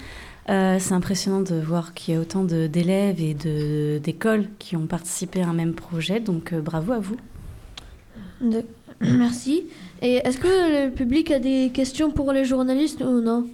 [0.51, 4.76] Euh, c'est impressionnant de voir qu'il y a autant de- d'élèves et de- d'écoles qui
[4.76, 6.20] ont participé à un même projet.
[6.20, 7.16] Donc, euh, bravo à vous.
[8.42, 8.64] De-
[9.01, 9.64] Merci.
[10.05, 10.47] Et est-ce que
[10.86, 13.47] le public a des questions pour les journalistes ou non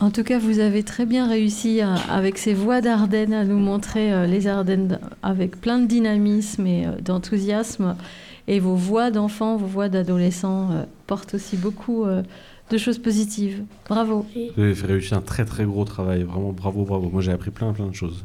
[0.00, 3.58] En tout cas, vous avez très bien réussi à- avec ces voix d'Ardennes à nous
[3.58, 7.96] montrer euh, les Ardennes avec plein de dynamisme et euh, d'enthousiasme.
[8.48, 12.22] Et vos voix d'enfants, vos voix d'adolescents euh, portent aussi beaucoup euh,
[12.70, 13.62] de choses positives.
[13.88, 14.26] Bravo.
[14.56, 16.22] Vous avez fait réussir un très très gros travail.
[16.24, 17.08] Vraiment bravo, bravo.
[17.08, 18.24] Moi j'ai appris plein plein de choses.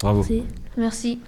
[0.00, 0.22] Bravo.
[0.76, 1.18] Merci.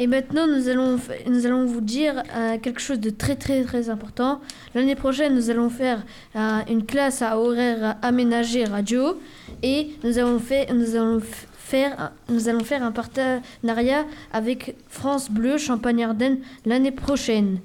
[0.00, 3.90] Et maintenant, nous allons, nous allons vous dire euh, quelque chose de très très très
[3.90, 4.40] important.
[4.74, 6.04] L'année prochaine, nous allons faire
[6.36, 9.18] euh, une classe à horaire aménagé radio
[9.62, 14.76] et nous allons, fait, nous allons f- faire, un- nous allons faire un partenariat avec
[14.88, 17.58] France Bleu Champagne-Ardenne l'année prochaine.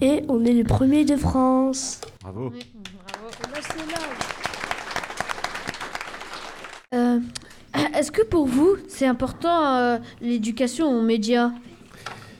[0.00, 2.00] Et on est les premiers de France.
[2.22, 2.52] Bravo.
[6.94, 7.18] Euh,
[7.94, 11.50] Est-ce que pour vous, c'est important euh, l'éducation aux médias?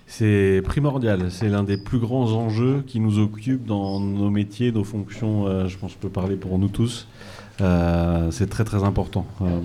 [0.07, 1.31] C'est primordial.
[1.31, 5.47] C'est l'un des plus grands enjeux qui nous occupent dans nos métiers, nos fonctions.
[5.47, 7.07] euh, je pense que je peux parler pour nous tous.
[7.61, 9.27] Euh, c'est très très important.
[9.43, 9.61] Euh,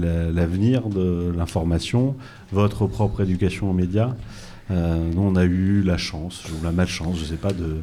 [0.00, 2.16] la- L'avenir de l'information,
[2.50, 4.14] votre propre éducation aux médias.
[4.70, 7.78] Euh, nous, on a eu la chance, ou la malchance, je ne sais pas, de,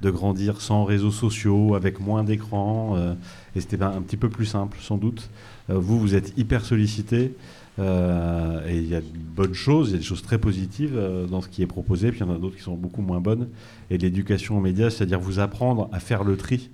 [0.00, 2.94] de grandir sans réseaux sociaux, avec moins d'écrans.
[2.96, 3.14] euh,
[3.54, 5.28] et c'était un, petit peu plus simple, sans doute.
[5.70, 7.34] Euh, vous, vous êtes hyper sollicité.
[7.78, 9.06] euh, et il y a de
[9.36, 12.10] bonnes choses, il y a des choses très positives euh, dans ce qui est proposé,
[12.10, 13.48] puis il y en a d'autres qui sont beaucoup moins bonnes.
[13.90, 16.70] Et l'éducation aux médias, c'est-à-dire vous apprendre à faire le tri,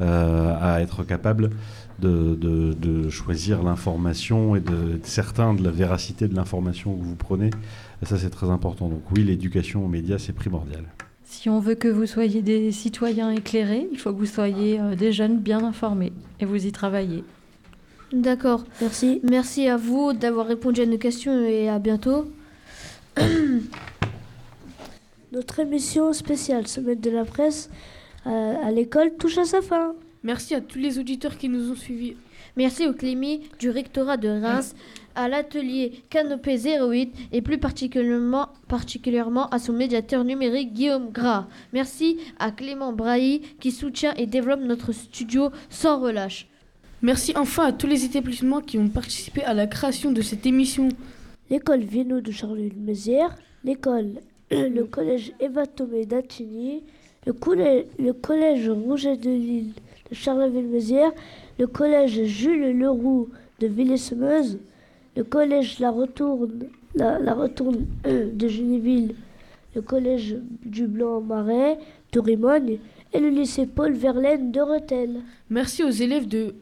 [0.00, 1.50] euh, à être capable
[2.00, 7.02] de, de- de choisir l'information et de être certain de la véracité de l'information que
[7.04, 7.50] vous prenez.
[8.02, 8.88] Et ça, c'est très important.
[8.88, 10.84] Donc oui, l'éducation aux médias, c'est primordial.
[11.24, 14.94] Si on veut que vous soyez des citoyens éclairés, il faut que vous soyez euh,
[14.94, 16.12] des jeunes bien informés.
[16.40, 17.24] Et vous y travaillez.
[18.12, 18.64] D'accord.
[18.80, 19.20] Merci.
[19.28, 22.30] Merci à vous d'avoir répondu à nos questions et à bientôt.
[25.32, 27.70] Notre émission spéciale Semaine de la presse
[28.26, 29.94] euh, à l'école touche à sa fin.
[30.22, 32.16] Merci à tous les auditeurs qui nous ont suivis.
[32.56, 34.74] Merci au Clémy du rectorat de Reims,
[35.14, 41.46] à l'atelier Canopé 08 et plus particulièrement, particulièrement à son médiateur numérique Guillaume Gras.
[41.72, 46.46] Merci à Clément Brailly qui soutient et développe notre studio sans relâche.
[47.00, 50.88] Merci enfin à tous les établissements qui ont participé à la création de cette émission.
[51.50, 53.34] L'école Vienno de Charleville-Mézières,
[53.64, 54.20] l'école,
[54.50, 56.82] le collège Eva Tomé d'Attigny,
[57.26, 59.72] le, collè- le collège Rouget de Lille
[60.10, 61.12] de Charleville-Mézières,
[61.62, 63.28] le collège Jules Leroux
[63.60, 64.58] de Villers-Semeuse,
[65.16, 66.64] le collège La Retourne,
[66.96, 69.14] la, de Genéville,
[69.76, 71.78] le collège du Blanc-Marais
[72.10, 72.78] de Rimogne.
[73.12, 75.20] Et le lycée Paul Verlaine de Rethel.
[75.50, 76.56] Merci aux élèves de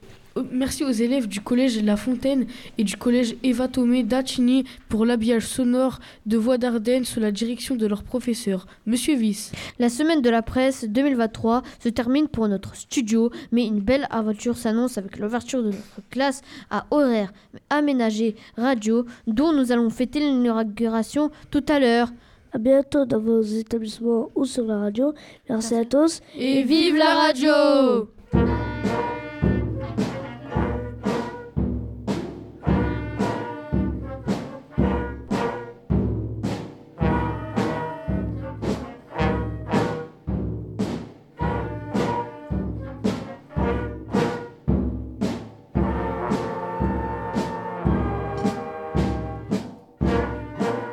[0.52, 2.46] Merci aux élèves du collège La Fontaine
[2.78, 7.74] et du collège Eva Tomé d'Attigny pour l'habillage sonore de Voix d'Ardennes sous la direction
[7.74, 9.50] de leur professeur, Monsieur Viss.
[9.78, 14.56] La semaine de la presse 2023 se termine pour notre studio, mais une belle aventure
[14.56, 17.32] s'annonce avec l'ouverture de notre classe à horaire
[17.68, 22.10] aménagé radio, dont nous allons fêter l'inauguration tout à l'heure.
[22.52, 25.12] À bientôt dans vos établissements ou sur la radio.
[25.48, 26.20] Merci à tous.
[26.36, 28.08] Et vive la radio